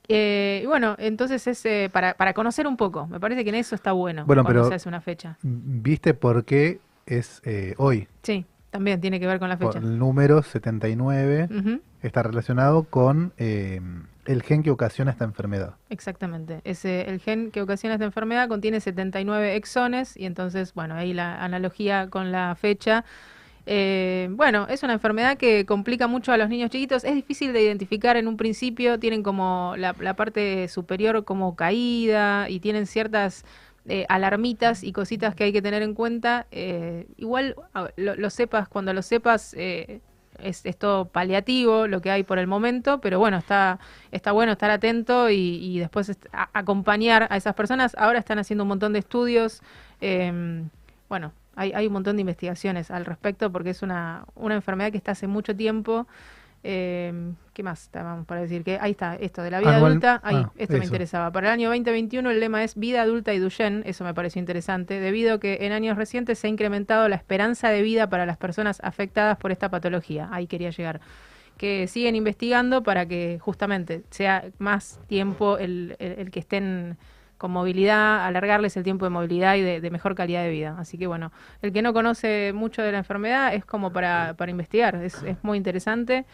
Eh, 0.08 0.62
y 0.64 0.68
bueno, 0.68 0.96
entonces 1.00 1.46
es 1.48 1.90
para, 1.92 2.14
para 2.14 2.34
conocer 2.34 2.66
un 2.66 2.78
poco. 2.78 3.08
Me 3.08 3.20
parece 3.20 3.44
que 3.44 3.50
en 3.50 3.56
eso 3.56 3.76
está 3.76 3.92
bueno, 3.92 4.26
Bueno, 4.26 4.44
cuando 4.44 4.62
pero- 4.62 4.70
se 4.70 4.76
hace 4.76 4.88
una 4.90 5.02
fecha. 5.02 5.38
¿Viste 5.42 6.14
por 6.14 6.46
qué 6.46 6.80
es 7.06 7.42
eh, 7.44 7.74
hoy? 7.78 8.08
Sí, 8.24 8.46
también 8.70 9.02
tiene 9.02 9.20
que 9.20 9.28
ver 9.28 9.40
con 9.40 9.50
la 9.50 9.58
Por 9.58 9.74
fecha. 9.74 9.86
el 9.86 9.98
número 10.00 10.42
79 10.44 11.50
Ujú, 11.52 11.82
está 12.02 12.24
relacionado 12.24 12.84
con 12.84 13.34
el 13.38 14.44
gen 14.44 14.64
que 14.64 14.72
ocasiona 14.72 15.12
esta 15.12 15.26
enfermedad. 15.26 15.76
exactamente. 15.90 16.62
Ese, 16.64 17.02
el 17.10 17.20
gen 17.20 17.52
que 17.52 17.62
ocasiona 17.62 17.96
esta 17.96 18.06
enfermedad 18.06 18.48
contiene 18.48 18.80
79 18.80 19.56
exones 19.56 20.16
y 20.16 20.26
entonces, 20.26 20.74
bueno, 20.74 20.96
ahí 20.96 21.14
la 21.14 21.44
analogía 21.44 22.10
con 22.10 22.32
la 22.32 22.56
fecha. 22.56 23.04
Eh, 23.70 24.30
bueno, 24.32 24.66
es 24.70 24.82
una 24.84 24.94
enfermedad 24.94 25.38
que 25.38 25.66
complica 25.66 26.08
mucho 26.08 26.32
a 26.32 26.38
los 26.38 26.48
niños 26.48 26.70
chiquitos. 26.72 27.04
Es 27.04 27.14
difícil 27.14 27.52
de 27.52 27.62
identificar 27.62 28.16
en 28.16 28.30
un 28.30 28.38
principio. 28.38 28.98
Tienen 28.98 29.24
como 29.24 29.76
la, 29.78 29.94
parte 30.16 30.70
superior 30.70 31.26
como 31.26 31.56
caída 31.58 32.50
y 32.50 32.62
tienen 32.62 32.88
ciertas 32.88 33.44
eh, 33.86 34.06
alarmitas 34.08 34.84
y 34.84 34.94
cositas 34.94 35.36
que 35.36 35.44
hay 35.44 35.54
que 35.54 35.62
tener 35.62 35.84
en 35.84 35.96
cuenta. 35.96 36.48
Eh, 36.52 37.08
igual 37.18 37.56
lo, 37.98 38.30
sepas, 38.30 38.70
cuando 38.70 38.94
lo 38.94 39.02
sepas, 39.02 39.54
eh, 39.58 40.00
es, 40.42 40.64
todo 40.78 41.06
paliativo 41.06 41.88
lo 41.88 42.00
que 42.02 42.10
hay 42.10 42.24
por 42.24 42.40
el 42.40 42.48
momento, 42.48 43.02
pero 43.02 43.20
bueno, 43.20 43.38
está, 43.38 43.80
está 44.14 44.32
bueno 44.32 44.54
estar 44.54 44.72
atento 44.72 45.30
y, 45.30 45.78
después 45.80 46.18
acompañar 46.32 47.28
a 47.30 47.36
esas 47.36 47.54
personas. 47.54 47.96
Ahora 47.98 48.20
están 48.20 48.40
haciendo 48.40 48.64
un 48.64 48.70
montón 48.70 48.94
de 48.94 49.00
estudios. 49.00 49.62
eh, 50.00 50.64
bueno, 51.10 51.34
hay, 51.58 51.74
hay 51.74 51.88
un 51.88 51.94
montón 51.94 52.16
de 52.16 52.22
investigaciones 52.22 52.90
al 52.92 53.04
respecto 53.04 53.52
porque 53.52 53.72
es 53.72 53.82
una, 53.82 54.24
una 54.36 54.56
enfermedad 54.56 54.92
que 54.92 54.98
está 54.98 55.12
hace 55.12 55.28
mucho 55.28 55.54
tiempo. 55.54 56.08
Eh, 56.64 57.14
¿Qué 57.54 57.64
más 57.64 57.84
estábamos 57.84 58.26
para 58.26 58.42
decir? 58.42 58.64
Que 58.64 58.78
ahí 58.82 58.92
está, 58.92 59.16
esto 59.16 59.42
de 59.42 59.52
la 59.52 59.60
vida 59.60 59.78
Anual- 59.78 59.92
adulta. 59.92 60.20
Ahí, 60.24 60.36
ah, 60.38 60.52
esto 60.58 60.78
me 60.78 60.84
interesaba. 60.86 61.32
Para 61.32 61.48
el 61.48 61.54
año 61.54 61.70
2021 61.70 62.30
el 62.32 62.40
lema 62.40 62.64
es 62.64 62.76
vida 62.76 63.02
adulta 63.04 63.34
y 63.34 63.40
Duchenne. 63.40 63.84
Eso 63.86 64.04
me 64.04 64.14
pareció 64.14 64.40
interesante, 64.40 65.00
debido 65.00 65.36
a 65.36 65.40
que 65.40 65.60
en 65.62 65.72
años 65.72 65.98
recientes 65.98 66.40
se 66.40 66.48
ha 66.48 66.50
incrementado 66.50 67.08
la 67.10 67.16
esperanza 67.16 67.70
de 67.70 67.82
vida 67.84 68.10
para 68.10 68.26
las 68.26 68.38
personas 68.38 68.80
afectadas 68.84 69.38
por 69.38 69.52
esta 69.52 69.70
patología. 69.70 70.30
Ahí 70.32 70.48
quería 70.48 70.72
llegar. 70.72 71.00
Que 71.58 71.88
siguen 71.88 72.16
investigando 72.16 72.84
para 72.84 73.06
que 73.08 73.38
justamente 73.42 74.04
sea 74.10 74.46
más 74.60 75.00
tiempo 75.08 75.58
el, 75.58 75.96
el- 76.00 76.20
el 76.20 76.32
que 76.32 76.40
estén 76.40 76.98
con 77.38 77.52
movilidad, 77.52 78.26
alargarles 78.26 78.76
el 78.78 78.84
tiempo 78.84 79.06
de 79.06 79.10
movilidad 79.10 79.56
y 79.56 79.62
de, 79.62 79.82
de 79.82 79.92
mejor 79.92 80.16
calidad 80.16 80.44
de 80.44 80.50
vida. 80.50 80.76
Así 80.80 80.98
que 80.98 81.08
bueno, 81.08 81.32
el 81.62 81.72
que 81.72 81.82
no 81.82 81.94
conoce 81.94 82.52
mucho 82.54 82.82
de 82.82 82.92
la 82.92 82.98
enfermedad 83.00 83.54
es 83.54 83.64
como 83.66 83.92
para, 83.94 84.34
para 84.38 84.52
investigar, 84.52 84.96
es, 84.96 85.22
es 85.24 85.38
muy 85.44 85.58
interesante, 85.58 86.26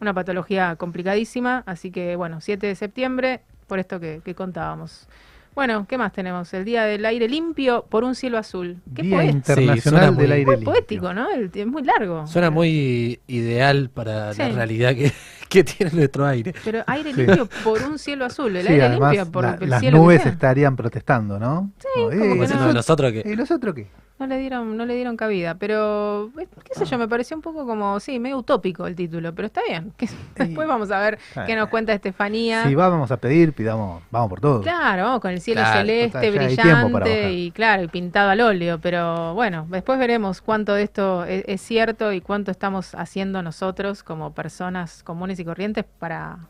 una 0.00 0.14
patología 0.14 0.76
complicadísima, 0.76 1.62
así 1.66 1.90
que 1.90 2.16
bueno, 2.16 2.40
7 2.40 2.66
de 2.66 2.74
septiembre, 2.74 3.40
por 3.66 3.78
esto 3.78 4.00
que, 4.00 4.20
que 4.24 4.34
contábamos. 4.34 5.06
Bueno, 5.54 5.84
¿qué 5.88 5.98
más 5.98 6.12
tenemos? 6.12 6.54
El 6.54 6.64
Día 6.64 6.84
del 6.84 7.04
Aire 7.04 7.28
Limpio 7.28 7.84
por 7.88 8.04
un 8.04 8.14
cielo 8.14 8.38
azul. 8.38 8.78
Qué 8.94 9.02
Día 9.02 9.16
poeta. 9.16 9.32
Internacional 9.32 9.80
suena 9.80 10.00
del 10.06 10.14
muy- 10.14 10.22
Aire 10.32 10.44
Muy 10.46 10.54
Limpio. 10.56 10.72
poético, 10.72 11.12
¿no? 11.12 11.30
El- 11.30 11.50
es 11.52 11.66
muy 11.66 11.82
largo. 11.82 12.26
Suena 12.28 12.50
muy 12.50 13.20
ideal 13.26 13.90
para 13.92 14.32
Sí. 14.32 14.42
la 14.42 14.48
realidad 14.50 14.94
que, 14.94 15.12
que 15.50 15.64
tiene 15.64 15.92
nuestro 15.92 16.24
aire. 16.26 16.54
Pero 16.64 16.82
aire 16.86 17.12
Sí. 17.12 17.22
limpio 17.26 17.46
por 17.62 17.82
un 17.82 17.98
cielo 17.98 18.24
azul. 18.24 18.56
El 18.56 18.66
Sí, 18.66 18.72
aire 18.72 18.84
además 18.86 19.12
limpio 19.12 19.30
por 19.32 19.44
la- 19.44 19.58
el 19.60 19.68
las 19.68 19.80
cielo 19.80 19.98
que 19.98 20.02
nubes 20.02 20.24
estarían 20.26 20.76
protestando, 20.76 21.38
¿no? 21.38 21.72
Sí, 21.78 21.88
como 21.94 22.08
que 22.10 22.54
no. 22.54 22.72
nosotros 22.72 23.12
que 23.12 23.22
¿Y 23.26 23.34
los 23.36 23.50
otros 23.50 23.74
qué? 23.74 23.88
No 24.20 24.26
le 24.26 24.36
dieron, 24.36 24.76
no 24.76 24.84
le 24.84 24.94
dieron 24.94 25.16
cabida, 25.16 25.54
pero 25.54 26.26
eh, 26.38 26.46
qué 26.62 26.74
sé 26.74 26.84
yo, 26.84 26.98
me 26.98 27.08
pareció 27.08 27.34
un 27.34 27.42
poco 27.42 27.66
como, 27.66 27.98
sí, 28.00 28.18
medio 28.20 28.36
utópico 28.36 28.86
el 28.86 28.94
título, 28.94 29.34
pero 29.34 29.46
está 29.46 29.62
bien. 29.66 29.94
que- 29.96 30.10
después 30.36 30.68
vamos 30.68 30.90
a 30.90 31.00
ver 31.00 31.18
qué 31.46 31.56
nos 31.56 31.70
cuenta 31.70 31.94
Estefanía. 31.94 32.66
Si 32.68 32.74
vamos 32.74 33.10
a 33.10 33.16
pedir, 33.16 33.54
pidamos, 33.54 34.02
vamos 34.10 34.28
por 34.28 34.40
todo. 34.42 34.60
Claro, 34.60 35.04
vamos 35.04 35.20
con 35.20 35.30
el 35.30 35.40
cielo 35.40 35.62
Claro, 35.62 35.78
celeste, 35.80 36.30
brillante 36.30 37.32
y 37.32 37.50
claro, 37.50 37.82
y 37.82 37.88
pintado 37.88 38.28
al 38.28 38.42
óleo, 38.42 38.78
pero 38.78 39.32
bueno, 39.32 39.66
después 39.70 39.98
veremos 39.98 40.42
cuánto 40.42 40.74
de 40.74 40.82
esto 40.82 41.24
es, 41.24 41.42
es 41.46 41.62
cierto 41.62 42.12
y 42.12 42.20
cuánto 42.20 42.50
estamos 42.50 42.94
haciendo 42.94 43.42
nosotros 43.42 44.02
como 44.02 44.34
personas 44.34 45.02
comunes 45.02 45.40
y 45.40 45.46
corrientes 45.46 45.86
para, 45.98 46.40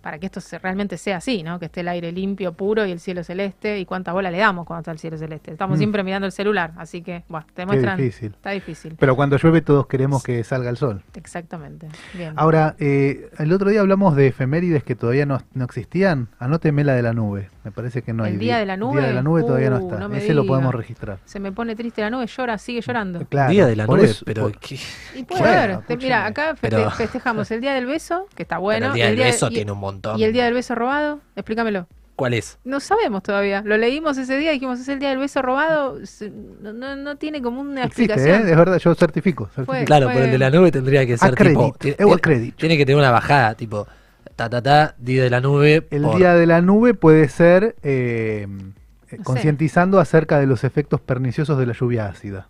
para 0.00 0.18
que 0.18 0.26
esto 0.26 0.40
se- 0.40 0.58
realmente 0.58 0.96
sea 0.96 1.18
así, 1.18 1.42
¿no? 1.42 1.58
Que 1.58 1.66
esté 1.66 1.80
el 1.80 1.88
aire 1.88 2.12
limpio, 2.12 2.52
puro 2.52 2.86
y 2.86 2.90
el 2.92 3.00
cielo 3.00 3.22
celeste 3.24 3.78
y 3.78 3.84
cuánta 3.84 4.12
bola 4.12 4.30
le 4.30 4.38
damos 4.38 4.66
cuando 4.66 4.80
está 4.80 4.92
el 4.92 4.98
cielo 4.98 5.18
celeste. 5.18 5.52
Estamos 5.52 5.76
Mm. 5.76 5.78
siempre 5.78 6.02
mirando 6.04 6.26
el 6.26 6.32
celular, 6.32 6.72
así 6.76 7.02
que, 7.02 7.22
bueno, 7.28 7.46
te 7.54 7.62
Qué 7.62 7.66
muestran. 7.66 7.96
difícil. 7.98 8.32
Está 8.32 8.50
difícil. 8.50 8.96
Pero 8.98 9.16
cuando 9.16 9.36
llueve 9.36 9.60
todos 9.62 9.86
queremos 9.86 10.22
que 10.22 10.42
salga 10.44 10.70
el 10.70 10.76
sol. 10.76 11.02
Exactamente. 11.14 11.88
Bien. 12.14 12.32
Ahora, 12.36 12.74
eh, 12.78 13.30
el 13.38 13.52
otro 13.52 13.70
día 13.70 13.80
hablamos 13.80 14.16
de 14.16 14.28
efemérides 14.28 14.82
que 14.84 14.94
todavía 14.96 15.26
no, 15.26 15.40
no 15.54 15.64
existían. 15.64 16.28
Anóteme 16.38 16.84
la 16.84 16.94
de 16.94 17.02
la 17.02 17.12
nube. 17.12 17.50
Me 17.64 17.70
parece 17.70 18.02
que 18.02 18.12
no 18.12 18.24
hay. 18.24 18.32
¿El 18.32 18.38
día 18.38 18.58
de 18.58 18.66
la 18.66 18.76
nube? 18.76 18.98
Día 19.00 19.08
de 19.08 19.14
la 19.14 19.22
nube 19.22 19.42
todavía 19.42 19.70
no 19.70 19.76
Uh, 19.78 19.88
está. 19.92 20.08
no 20.08 20.14
Ese 20.14 20.34
lo 20.34 20.46
podemos 20.46 20.74
registrar. 20.74 21.18
Se 21.24 21.38
me 21.40 21.52
pone 21.52 21.76
triste 21.76 22.00
la 22.00 22.10
nube, 22.10 22.26
llora, 22.26 22.56
sigue 22.58 22.80
llorando. 22.80 23.24
Claro, 23.26 23.50
día 23.50 23.66
de 23.66 23.76
la 23.76 23.86
nube, 23.86 24.04
eso- 24.04 24.24
pero 24.24 24.50
¿qué? 24.60 24.78
Y 25.14 25.24
puede 25.24 25.40
Bueno, 25.42 25.82
haber. 25.84 25.98
Mira, 25.98 26.24
acá 26.26 26.52
feste- 26.56 26.60
Pero- 26.70 26.90
festejamos 26.92 27.50
el 27.50 27.60
día 27.60 27.74
del 27.74 27.86
beso, 27.86 28.26
que 28.34 28.42
está 28.44 28.58
bueno. 28.58 28.86
Pero 28.86 28.92
el 28.92 28.94
día 28.96 29.06
del 29.06 29.16
de- 29.16 29.24
beso 29.24 29.48
y- 29.50 29.54
tiene 29.54 29.72
un 29.72 29.80
montón. 29.92 30.18
¿Y 30.18 30.24
el 30.24 30.32
día 30.32 30.44
del 30.44 30.54
beso 30.54 30.74
robado? 30.74 31.20
Explícamelo. 31.36 31.86
¿Cuál 32.16 32.34
es? 32.34 32.58
No 32.64 32.80
sabemos 32.80 33.22
todavía. 33.22 33.62
Lo 33.64 33.78
leímos 33.78 34.18
ese 34.18 34.36
día 34.36 34.50
y 34.50 34.56
dijimos, 34.56 34.78
es 34.78 34.88
el 34.88 34.98
día 34.98 35.08
del 35.08 35.18
beso 35.18 35.40
robado. 35.40 35.98
No, 36.60 36.72
no, 36.74 36.94
no 36.96 37.16
tiene 37.16 37.40
como 37.40 37.62
una 37.62 37.84
Existe, 37.84 38.12
explicación. 38.12 38.46
¿eh? 38.46 38.50
es 38.50 38.56
verdad, 38.58 38.78
yo 38.78 38.94
certifico. 38.94 39.44
certifico. 39.46 39.64
Fue- 39.72 39.84
Claro, 39.86 40.08
pero 40.12 40.24
el 40.26 40.30
de 40.30 40.38
la 40.38 40.50
nube 40.50 40.70
tendría 40.70 41.06
que 41.06 41.16
ser 41.16 41.30
Accredit, 41.32 41.56
tipo. 41.58 41.76
ti- 41.78 41.94
eu 41.98 42.08
ti- 42.08 42.14
accredit. 42.14 42.56
Tiene 42.56 42.76
que 42.76 42.84
tener 42.84 42.98
una 42.98 43.10
bajada, 43.10 43.54
tipo. 43.54 43.86
Ta 44.36 44.50
ta 44.50 44.60
ta, 44.60 44.94
día 44.98 45.22
de 45.22 45.30
la 45.30 45.40
nube. 45.40 45.86
El 45.90 46.02
por- 46.02 46.16
día 46.18 46.34
de 46.34 46.46
la 46.46 46.60
nube 46.60 46.92
puede 46.92 47.26
ser 47.30 47.76
eh, 47.82 48.46
eh, 49.10 49.16
concientizando 49.24 49.98
acerca 49.98 50.38
de 50.38 50.46
los 50.46 50.62
efectos 50.64 51.00
perniciosos 51.00 51.58
de 51.58 51.64
la 51.66 51.72
lluvia 51.72 52.06
ácida. 52.06 52.48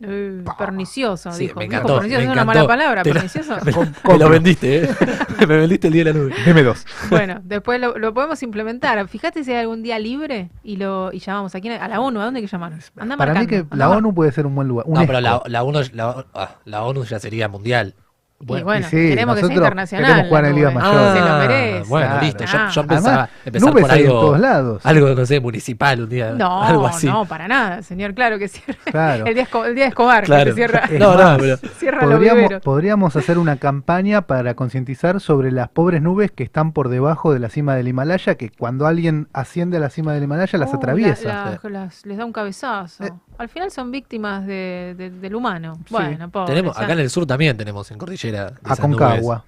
Eh, 0.00 0.44
pernicioso, 0.58 1.32
Sí, 1.32 1.44
dijo. 1.44 1.58
me 1.58 1.64
Dijo 1.66 1.74
encantó. 1.76 1.94
pernicioso 1.94 2.20
me 2.20 2.26
es 2.26 2.32
una 2.32 2.44
mala 2.44 2.66
palabra, 2.66 3.02
Te 3.02 3.12
pernicioso. 3.12 3.56
Me 4.08 4.18
lo 4.18 4.28
vendiste, 4.28 4.84
¿eh? 4.84 4.88
me 5.40 5.46
vendiste 5.56 5.86
el 5.86 5.92
día 5.94 6.04
de 6.04 6.12
la 6.12 6.18
nube. 6.18 6.34
M2. 6.44 6.84
Bueno, 7.10 7.40
después 7.42 7.80
lo, 7.80 7.96
lo 7.98 8.12
podemos 8.12 8.42
implementar. 8.42 9.06
Fíjate 9.08 9.42
si 9.44 9.52
hay 9.52 9.60
algún 9.60 9.82
día 9.82 9.98
libre 9.98 10.50
y 10.62 10.76
lo 10.76 11.10
y 11.12 11.20
llamamos 11.20 11.54
a 11.54 11.60
quién, 11.60 11.80
a 11.80 11.88
la 11.88 12.00
ONU, 12.00 12.20
¿a 12.20 12.24
dónde 12.26 12.38
hay 12.40 12.46
que 12.46 12.50
llamar? 12.52 12.72
Anda 12.98 13.16
Para 13.16 13.32
mí 13.32 13.38
marcando, 13.40 13.48
que 13.48 13.56
anda 13.72 13.76
la 13.76 13.90
ONU 13.90 14.14
puede 14.14 14.32
ser 14.32 14.44
un 14.46 14.54
buen 14.54 14.68
lugar. 14.68 14.86
No, 14.86 15.00
pero 15.06 15.20
la, 15.20 15.36
UNESCO. 15.36 15.48
la, 15.48 15.62
ONU, 15.64 15.80
la, 15.94 16.26
ah, 16.34 16.56
la 16.64 16.84
ONU 16.84 17.04
ya 17.04 17.18
sería 17.18 17.48
mundial. 17.48 17.94
Y 18.38 18.62
bueno, 18.62 18.86
y 18.86 18.90
queremos 18.90 19.36
que 19.36 19.46
sea 19.46 19.54
internacional. 19.54 20.06
Queremos 20.06 20.28
jugar 20.28 20.44
en 20.44 20.54
Liga. 20.54 20.70
Mayor. 20.70 21.12
Se 21.16 21.20
lo 21.20 21.38
merece. 21.38 21.88
Bueno, 21.88 22.06
Claro. 22.08 22.22
listo. 22.26 22.44
Yo, 22.44 22.68
yo 22.70 22.86
pensaba 22.86 23.14
Además, 23.14 23.30
empezar 23.46 23.70
nubes 23.70 23.82
por 23.86 23.90
en 23.96 23.98
algo, 24.06 24.20
todos 24.20 24.40
lados. 24.40 24.86
algo, 24.86 25.08
no 25.14 25.26
sé, 25.26 25.40
municipal 25.40 26.02
un 26.02 26.08
día. 26.10 26.32
No, 26.32 26.62
algo 26.62 26.86
así. 26.86 27.06
no, 27.06 27.24
para 27.24 27.48
nada, 27.48 27.82
señor. 27.82 28.12
Claro 28.14 28.38
que 28.38 28.48
cierra. 28.48 28.78
Claro. 28.84 29.24
El, 29.26 29.34
día 29.34 29.48
el 29.66 29.74
día 29.74 29.84
de 29.84 29.88
Escobar, 29.88 30.20
que 30.20 30.26
Claro. 30.26 30.50
se 30.50 30.54
cierra, 30.54 30.78
Es 30.90 31.00
No, 31.00 31.14
no, 31.16 31.38
pero- 31.38 31.56
cierra 31.78 32.00
Podríamos, 32.00 32.52
podríamos 32.62 33.16
hacer 33.16 33.38
una 33.38 33.56
campaña 33.56 34.22
para 34.22 34.54
concientizar 34.54 35.20
sobre 35.20 35.50
las 35.50 35.68
pobres 35.70 36.02
nubes 36.02 36.30
que 36.30 36.44
están 36.44 36.72
por 36.72 36.88
debajo 36.90 37.32
de 37.32 37.38
la 37.40 37.48
cima 37.48 37.74
del 37.74 37.88
Himalaya, 37.88 38.34
que 38.34 38.50
cuando 38.50 38.86
alguien 38.86 39.28
asciende 39.32 39.78
a 39.78 39.80
la 39.80 39.88
cima 39.88 40.12
del 40.12 40.24
Himalaya 40.24 40.58
las 40.58 40.72
Uh, 40.72 40.76
atraviesa. 40.76 41.26
la- 41.28 41.60
la- 41.62 41.70
las- 41.70 42.04
les 42.04 42.18
da 42.18 42.24
un 42.26 42.32
cabezazo. 42.32 43.02
Eh. 43.02 43.10
Al 43.38 43.48
final 43.48 43.70
son 43.70 43.90
víctimas 43.90 44.46
de- 44.46 44.94
de- 44.96 45.10
del 45.10 45.34
humano. 45.34 45.74
Sí. 45.86 45.94
Bueno, 45.94 46.28
pobres, 46.30 46.48
Tenemos, 46.50 46.76
ya. 46.76 46.84
acá 46.84 46.92
en 46.92 46.98
el 47.00 47.10
sur 47.10 47.26
también 47.26 47.56
tenemos 47.56 47.90
en 47.90 47.98
Cordillera. 47.98 48.25
De 48.32 48.38
a 48.38 48.46
esas 48.64 48.80
nubes. 48.88 48.98
Concagua. 48.98 49.44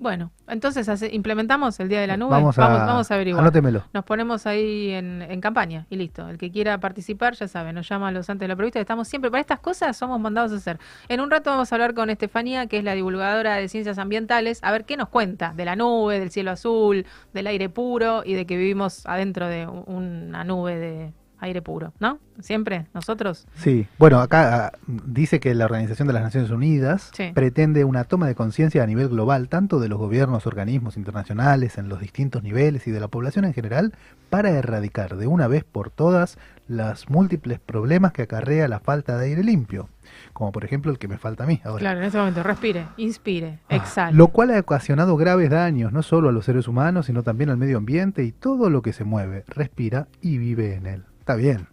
Bueno, 0.00 0.30
entonces 0.46 0.88
hace- 0.88 1.12
implementamos 1.12 1.80
el 1.80 1.88
Día 1.88 2.00
de 2.00 2.06
la 2.06 2.16
Nube. 2.16 2.30
Vamos 2.30 2.56
a, 2.56 2.68
vamos, 2.68 3.10
a 3.10 3.14
averiguar. 3.16 3.42
Anótemelo. 3.42 3.82
Nos 3.92 4.04
ponemos 4.04 4.46
ahí 4.46 4.92
en, 4.92 5.22
en 5.22 5.40
campaña 5.40 5.86
y 5.90 5.96
listo. 5.96 6.28
El 6.28 6.38
que 6.38 6.52
quiera 6.52 6.78
participar, 6.78 7.34
ya 7.34 7.48
sabe, 7.48 7.72
nos 7.72 7.88
llama 7.88 8.06
a 8.06 8.12
los 8.12 8.30
antes 8.30 8.42
de 8.44 8.48
lo 8.48 8.56
previsto. 8.56 8.78
que 8.78 8.82
Estamos 8.82 9.08
siempre 9.08 9.28
para 9.28 9.40
estas 9.40 9.58
cosas, 9.58 9.96
somos 9.96 10.20
mandados 10.20 10.52
a 10.52 10.54
hacer. 10.54 10.78
En 11.08 11.20
un 11.20 11.32
rato 11.32 11.50
vamos 11.50 11.72
a 11.72 11.74
hablar 11.74 11.94
con 11.94 12.10
Estefanía, 12.10 12.68
que 12.68 12.78
es 12.78 12.84
la 12.84 12.94
divulgadora 12.94 13.56
de 13.56 13.68
ciencias 13.68 13.98
ambientales, 13.98 14.60
a 14.62 14.70
ver 14.70 14.84
qué 14.84 14.96
nos 14.96 15.08
cuenta 15.08 15.52
de 15.56 15.64
la 15.64 15.74
nube, 15.74 16.20
del 16.20 16.30
cielo 16.30 16.52
azul, 16.52 17.04
del 17.34 17.46
aire 17.48 17.68
puro 17.68 18.22
y 18.24 18.34
de 18.34 18.46
que 18.46 18.56
vivimos 18.56 19.04
adentro 19.04 19.48
de 19.48 19.66
una 19.66 20.44
nube 20.44 20.76
de 20.76 21.12
aire 21.40 21.62
puro, 21.62 21.92
¿no? 22.00 22.18
Siempre, 22.40 22.86
nosotros. 22.94 23.46
Sí, 23.56 23.86
bueno, 23.98 24.20
acá 24.20 24.66
ah, 24.66 24.72
dice 24.86 25.40
que 25.40 25.54
la 25.54 25.64
Organización 25.64 26.06
de 26.08 26.14
las 26.14 26.22
Naciones 26.22 26.50
Unidas 26.50 27.10
Sí. 27.14 27.30
pretende 27.34 27.84
una 27.84 28.04
toma 28.04 28.26
de 28.28 28.34
conciencia 28.34 28.82
a 28.82 28.86
nivel 28.86 29.08
global, 29.08 29.48
tanto 29.48 29.80
de 29.80 29.88
los 29.88 29.98
gobiernos, 29.98 30.46
organismos 30.46 30.96
internacionales, 30.96 31.78
en 31.78 31.88
los 31.88 32.00
distintos 32.00 32.42
niveles 32.42 32.86
y 32.86 32.90
de 32.92 33.00
la 33.00 33.08
población 33.08 33.44
en 33.44 33.54
general, 33.54 33.92
para 34.30 34.50
erradicar 34.50 35.16
de 35.16 35.26
una 35.26 35.48
vez 35.48 35.64
por 35.64 35.90
todas 35.90 36.38
las 36.68 37.08
múltiples 37.08 37.58
problemas 37.60 38.12
que 38.12 38.22
acarrea 38.22 38.68
la 38.68 38.78
falta 38.78 39.16
de 39.18 39.26
aire 39.26 39.42
limpio, 39.42 39.88
como 40.32 40.52
por 40.52 40.64
ejemplo 40.64 40.92
el 40.92 40.98
que 40.98 41.08
me 41.08 41.18
falta 41.18 41.44
a 41.44 41.46
mí 41.46 41.60
ahora. 41.64 41.80
Claro, 41.80 41.98
en 42.00 42.04
este 42.06 42.18
momento, 42.18 42.42
respire, 42.42 42.86
inspire, 42.98 43.58
Ah, 43.68 43.76
exhale. 43.76 44.16
Lo 44.16 44.28
cual 44.28 44.50
ha 44.50 44.60
ocasionado 44.60 45.16
graves 45.16 45.50
daños, 45.50 45.92
no 45.92 46.02
solo 46.02 46.28
a 46.28 46.32
los 46.32 46.44
seres 46.44 46.68
humanos, 46.68 47.06
sino 47.06 47.22
también 47.22 47.50
al 47.50 47.56
medio 47.56 47.78
ambiente 47.78 48.22
y 48.22 48.32
todo 48.32 48.70
lo 48.70 48.82
que 48.82 48.92
se 48.92 49.04
mueve, 49.04 49.44
respira 49.48 50.08
y 50.20 50.38
vive 50.38 50.74
en 50.74 50.86
él. 50.86 51.04
Está 51.28 51.36
bien. 51.36 51.68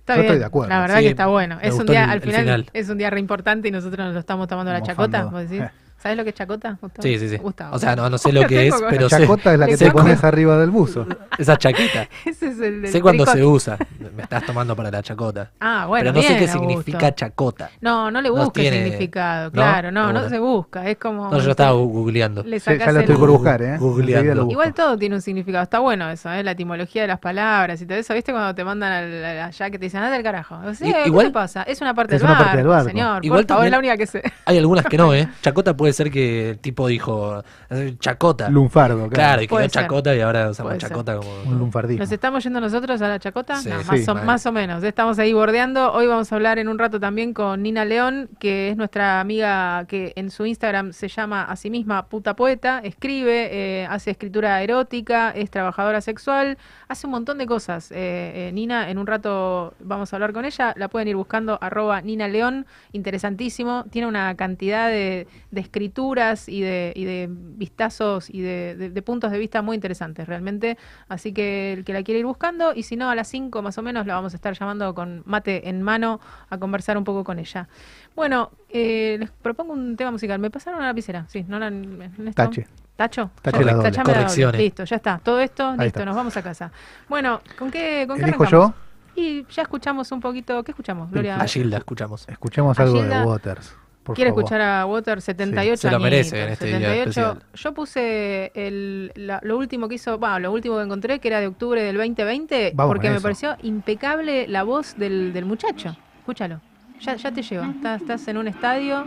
Está 0.00 0.14
Yo 0.16 0.20
bien, 0.20 0.26
estoy 0.26 0.38
de 0.40 0.44
acuerdo. 0.44 0.68
La 0.68 0.80
verdad 0.82 0.96
Sí, 0.98 1.04
que 1.04 1.08
está 1.10 1.26
bueno. 1.26 1.58
Es 1.62 1.72
un 1.74 1.86
día, 1.86 2.04
el- 2.04 2.10
al 2.10 2.20
final, 2.20 2.40
final. 2.42 2.66
es 2.74 2.88
un 2.90 2.98
día 2.98 3.08
re 3.08 3.18
importante 3.18 3.68
y 3.68 3.70
nosotros 3.70 4.04
nos 4.04 4.12
lo 4.12 4.20
estamos 4.20 4.46
tomando 4.46 4.70
la 4.74 4.82
chacota. 4.82 5.24
¿vos 5.24 5.48
decís? 5.48 5.62
Eh. 5.64 5.70
¿Sabes 6.02 6.16
lo 6.16 6.24
que 6.24 6.30
es 6.30 6.34
chacota, 6.36 6.78
Gustavo? 6.80 7.02
Sí, 7.02 7.18
sí, 7.18 7.28
sí. 7.28 7.36
Gustavo. 7.36 7.76
O 7.76 7.78
sea, 7.78 7.94
no, 7.94 8.08
no 8.08 8.16
sé 8.16 8.32
lo 8.32 8.46
que 8.46 8.68
es, 8.68 8.74
pero 8.88 9.02
La 9.02 9.08
sé, 9.10 9.18
chacota 9.20 9.52
es 9.52 9.58
la 9.58 9.66
que 9.66 9.76
te 9.76 9.90
pones 9.90 10.24
arriba 10.24 10.56
del 10.58 10.70
buzo. 10.70 11.06
esa 11.38 11.58
chaqueta. 11.58 12.08
Ese 12.24 12.48
es 12.48 12.58
el 12.60 12.82
del 12.82 12.90
sé 12.92 13.00
cuándo 13.02 13.26
se 13.26 13.44
usa. 13.44 13.76
Me 14.16 14.22
estás 14.22 14.44
tomando 14.46 14.74
para 14.74 14.90
la 14.90 15.02
chacota. 15.02 15.50
Ah, 15.60 15.84
bueno, 15.86 16.12
pero 16.12 16.14
no 16.14 16.22
sé 16.22 16.36
qué 16.38 16.50
Augusto. 16.50 16.58
significa 16.70 17.14
chacota. 17.14 17.70
No, 17.82 18.10
no 18.10 18.22
le 18.22 18.28
No 18.30 18.34
busques 18.36 18.62
tiene- 18.62 18.82
significado, 18.84 19.44
¿no? 19.46 19.52
claro, 19.52 19.92
no, 19.92 20.12
no, 20.12 20.28
se 20.28 20.38
busca, 20.38 20.88
es 20.88 20.96
como... 20.96 21.30
No, 21.30 21.38
yo 21.38 21.50
estaba 21.50 21.72
googleando. 21.72 22.42
le 22.44 22.58
Sí, 22.60 22.70
ya 22.78 22.92
lo 22.92 23.00
estoy 23.00 23.14
el- 23.14 23.20
por 23.20 23.30
buscar, 23.30 23.60
¿eh? 23.62 23.76
Googleando. 23.78 24.48
Igual 24.50 24.72
todo 24.74 24.96
tiene 24.96 25.14
un 25.16 25.20
significado, 25.22 25.62
está 25.64 25.78
bueno 25.80 26.08
eso, 26.10 26.32
¿eh? 26.32 26.42
la 26.42 26.52
etimología 26.52 27.02
de 27.02 27.08
las 27.08 27.18
palabras 27.18 27.80
y 27.82 27.86
todo 27.86 27.98
eso, 27.98 28.14
¿viste? 28.14 28.32
Cuando 28.32 28.54
te 28.54 28.64
mandan 28.64 28.90
al- 28.92 29.24
al- 29.24 29.38
allá 29.42 29.70
que 29.70 29.78
te 29.78 29.84
dicen, 29.84 30.00
anda 30.00 30.12
del 30.14 30.22
carajo. 30.22 30.58
O 30.64 30.74
sea, 30.74 31.06
I- 31.06 31.10
¿Qué 31.12 31.30
pasa? 31.30 31.62
Es 31.64 31.80
una 31.82 31.92
parte, 31.94 32.16
Es 32.16 32.22
del, 32.22 32.30
una 32.30 32.38
parte 32.38 32.56
del 32.56 32.66
barco. 32.66 32.88
señor, 32.88 33.24
Igual 33.24 33.42
por 33.46 33.48
favor, 33.56 33.64
es 33.66 33.70
la 33.70 33.78
única 33.78 33.96
que 33.98 34.06
sé. 34.06 34.22
Hay 34.46 34.56
algunas 34.58 34.86
que 34.86 34.96
no, 34.96 35.14
¿eh? 35.14 35.28
Chacota 35.42 35.76
puede 35.76 35.89
ser 35.92 36.10
que 36.10 36.50
el 36.50 36.58
tipo 36.58 36.86
dijo 36.88 37.42
eh, 37.70 37.94
chacota. 37.98 38.48
Lunfardo, 38.50 38.96
claro. 39.08 39.10
Claro, 39.10 39.42
y 39.42 39.46
quedó 39.46 39.56
Puede 39.56 39.68
ser. 39.70 39.82
chacota 39.82 40.14
y 40.14 40.20
ahora 40.20 40.50
usamos 40.50 40.70
Puede 40.70 40.80
ser. 40.80 40.88
chacota 40.90 41.16
como. 41.16 41.30
Un 41.46 41.58
lunfardismo. 41.58 42.02
¿Nos 42.04 42.12
estamos 42.12 42.42
yendo 42.44 42.60
nosotros 42.60 43.00
a 43.02 43.08
la 43.08 43.18
chacota? 43.18 43.56
Sí, 43.56 43.68
No, 43.68 43.80
sí, 43.80 43.86
más, 43.88 44.08
o, 44.08 44.14
vale. 44.14 44.26
más 44.26 44.46
o 44.46 44.52
menos. 44.52 44.82
Estamos 44.84 45.18
ahí 45.18 45.32
bordeando. 45.32 45.92
Hoy 45.92 46.06
vamos 46.06 46.30
a 46.32 46.34
hablar 46.36 46.58
en 46.58 46.68
un 46.68 46.78
rato 46.78 46.98
también 47.00 47.34
con 47.34 47.62
Nina 47.62 47.84
León, 47.84 48.28
que 48.38 48.70
es 48.70 48.76
nuestra 48.76 49.20
amiga 49.20 49.84
que 49.86 50.12
en 50.16 50.30
su 50.30 50.46
Instagram 50.46 50.92
se 50.92 51.08
llama 51.08 51.42
a 51.44 51.56
sí 51.56 51.70
misma 51.70 52.06
puta 52.06 52.34
poeta, 52.36 52.80
escribe, 52.84 53.48
eh, 53.52 53.86
hace 53.88 54.10
escritura 54.10 54.62
erótica, 54.62 55.30
es 55.30 55.50
trabajadora 55.50 56.00
sexual, 56.00 56.58
hace 56.88 57.06
un 57.06 57.12
montón 57.12 57.38
de 57.38 57.46
cosas. 57.46 57.90
Eh, 57.92 58.48
eh, 58.48 58.50
Nina, 58.52 58.90
en 58.90 58.98
un 58.98 59.06
rato 59.06 59.74
vamos 59.80 60.12
a 60.12 60.16
hablar 60.16 60.32
con 60.32 60.44
ella. 60.44 60.72
La 60.76 60.88
pueden 60.88 61.08
ir 61.08 61.16
buscando 61.16 61.58
arroba 61.60 62.00
Nina 62.00 62.28
León, 62.28 62.66
interesantísimo. 62.92 63.84
Tiene 63.90 64.06
una 64.08 64.34
cantidad 64.36 64.88
de, 64.88 65.26
de 65.50 65.60
escrituras 65.80 66.48
y 66.48 66.60
de, 66.60 66.92
y 66.94 67.04
de 67.04 67.26
vistazos 67.30 68.28
y 68.28 68.40
de, 68.42 68.76
de- 68.76 68.90
de 68.90 69.02
puntos 69.02 69.30
de 69.32 69.38
vista 69.38 69.62
muy 69.62 69.74
interesantes 69.74 70.28
realmente. 70.28 70.76
Así 71.08 71.32
que 71.32 71.72
el 71.72 71.84
que 71.84 71.92
la 71.94 72.02
quiere 72.02 72.20
ir 72.20 72.26
buscando, 72.26 72.74
y 72.74 72.82
si 72.82 72.96
no, 72.96 73.08
a 73.08 73.14
las 73.14 73.28
5 73.28 73.62
más 73.62 73.78
o 73.78 73.82
menos 73.82 74.06
la 74.06 74.14
vamos 74.14 74.34
a 74.34 74.36
estar 74.36 74.52
llamando 74.58 74.94
con 74.94 75.22
mate 75.24 75.68
en 75.68 75.82
mano 75.82 76.20
a 76.50 76.58
conversar 76.58 76.98
un 76.98 77.04
poco 77.04 77.24
con 77.24 77.38
ella. 77.38 77.66
Bueno, 78.14 78.50
eh, 78.68 79.16
les 79.18 79.30
propongo 79.30 79.72
un 79.72 79.96
tema 79.96 80.10
musical. 80.10 80.38
¿Me 80.38 80.50
pasaron 80.50 80.80
a 80.80 80.82
la 80.82 80.88
lapicera? 80.88 81.24
Sí, 81.28 81.44
no 81.48 81.58
la 81.58 81.68
en? 81.68 82.32
Tache. 82.34 82.66
¿Tacho? 82.96 83.30
Tache 83.40 83.64
la 83.64 83.72
doble. 83.72 83.90
tachame 83.90 84.08
la 84.08 84.12
doble. 84.12 84.22
Correcciones. 84.24 84.60
Listo, 84.60 84.84
ya 84.84 84.96
está. 84.96 85.18
Todo 85.24 85.40
esto, 85.40 85.64
Ahí 85.68 85.72
listo, 85.72 85.86
está. 86.00 86.04
nos 86.04 86.14
vamos 86.16 86.36
a 86.36 86.42
casa. 86.42 86.70
Bueno, 87.08 87.40
¿con 87.58 87.70
qué, 87.70 88.04
con 88.06 88.18
qué 88.18 88.24
¿Elijo 88.24 88.42
arrancamos? 88.44 88.74
yo? 88.74 89.22
Y 89.22 89.46
ya 89.50 89.62
escuchamos 89.62 90.12
un 90.12 90.20
poquito. 90.20 90.62
¿Qué 90.62 90.72
escuchamos, 90.72 91.10
Gloria? 91.10 91.36
A 91.36 91.46
Gilda 91.46 91.78
escuchamos. 91.78 92.28
Escuchemos 92.28 92.78
algo 92.78 93.02
de. 93.02 93.22
Waters. 93.22 93.74
Por 94.10 94.16
Quiere 94.16 94.30
favor. 94.30 94.44
escuchar 94.44 94.60
a 94.60 94.86
Water 94.86 95.20
78 95.20 95.76
Se 95.76 95.90
lo 95.90 95.98
merece 96.00 96.42
añitos, 96.42 96.46
en 96.46 96.52
este 96.52 96.66
día 96.66 96.88
78. 96.88 97.10
especial. 97.10 97.42
Yo 97.54 97.74
puse 97.74 98.52
el, 98.54 99.12
la- 99.14 99.40
lo 99.42 99.56
último 99.56 99.88
que 99.88 99.94
hizo, 99.94 100.18
bueno, 100.18 100.38
lo 100.40 100.52
último 100.52 100.76
que 100.76 100.82
encontré, 100.82 101.18
que 101.20 101.28
era 101.28 101.40
de 101.40 101.46
octubre 101.46 101.82
del 101.82 101.96
2020, 101.96 102.72
Vamos 102.74 102.90
porque 102.92 103.10
me 103.10 103.20
pareció 103.20 103.56
impecable 103.62 104.48
la 104.48 104.62
voz 104.64 104.96
del, 104.96 105.32
del 105.32 105.44
muchacho. 105.44 105.96
Escúchalo. 106.20 106.60
Ya, 107.00 107.14
ya 107.16 107.32
te 107.32 107.42
lleva. 107.42 107.66
Estás, 107.70 108.00
estás 108.02 108.28
en 108.28 108.36
un 108.36 108.48
estadio. 108.48 109.04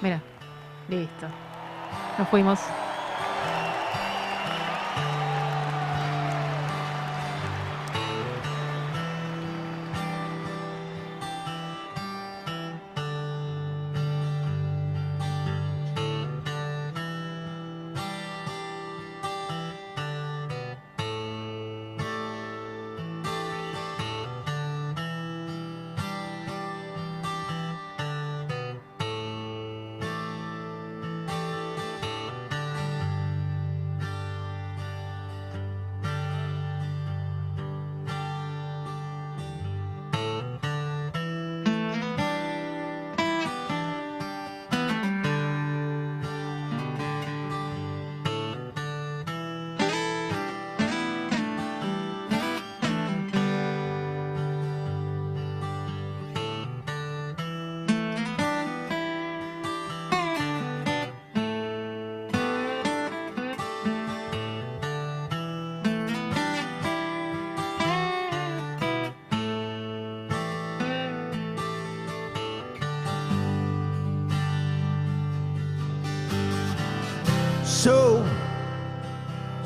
Mira. 0.00 0.22
Listo. 0.88 1.26
Nos 2.18 2.28
fuimos. 2.28 2.60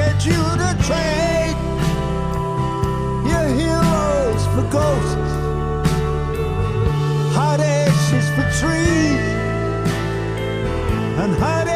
get 0.00 0.24
you 0.24 0.42
to 0.62 0.70
trade 0.88 1.56
your 3.32 3.46
heroes 3.60 4.42
for 4.52 4.64
ghosts, 4.78 5.32
hot 7.36 7.60
ashes 7.60 8.26
for 8.34 8.46
trees, 8.60 9.26
and 11.22 11.32
hot 11.42 11.66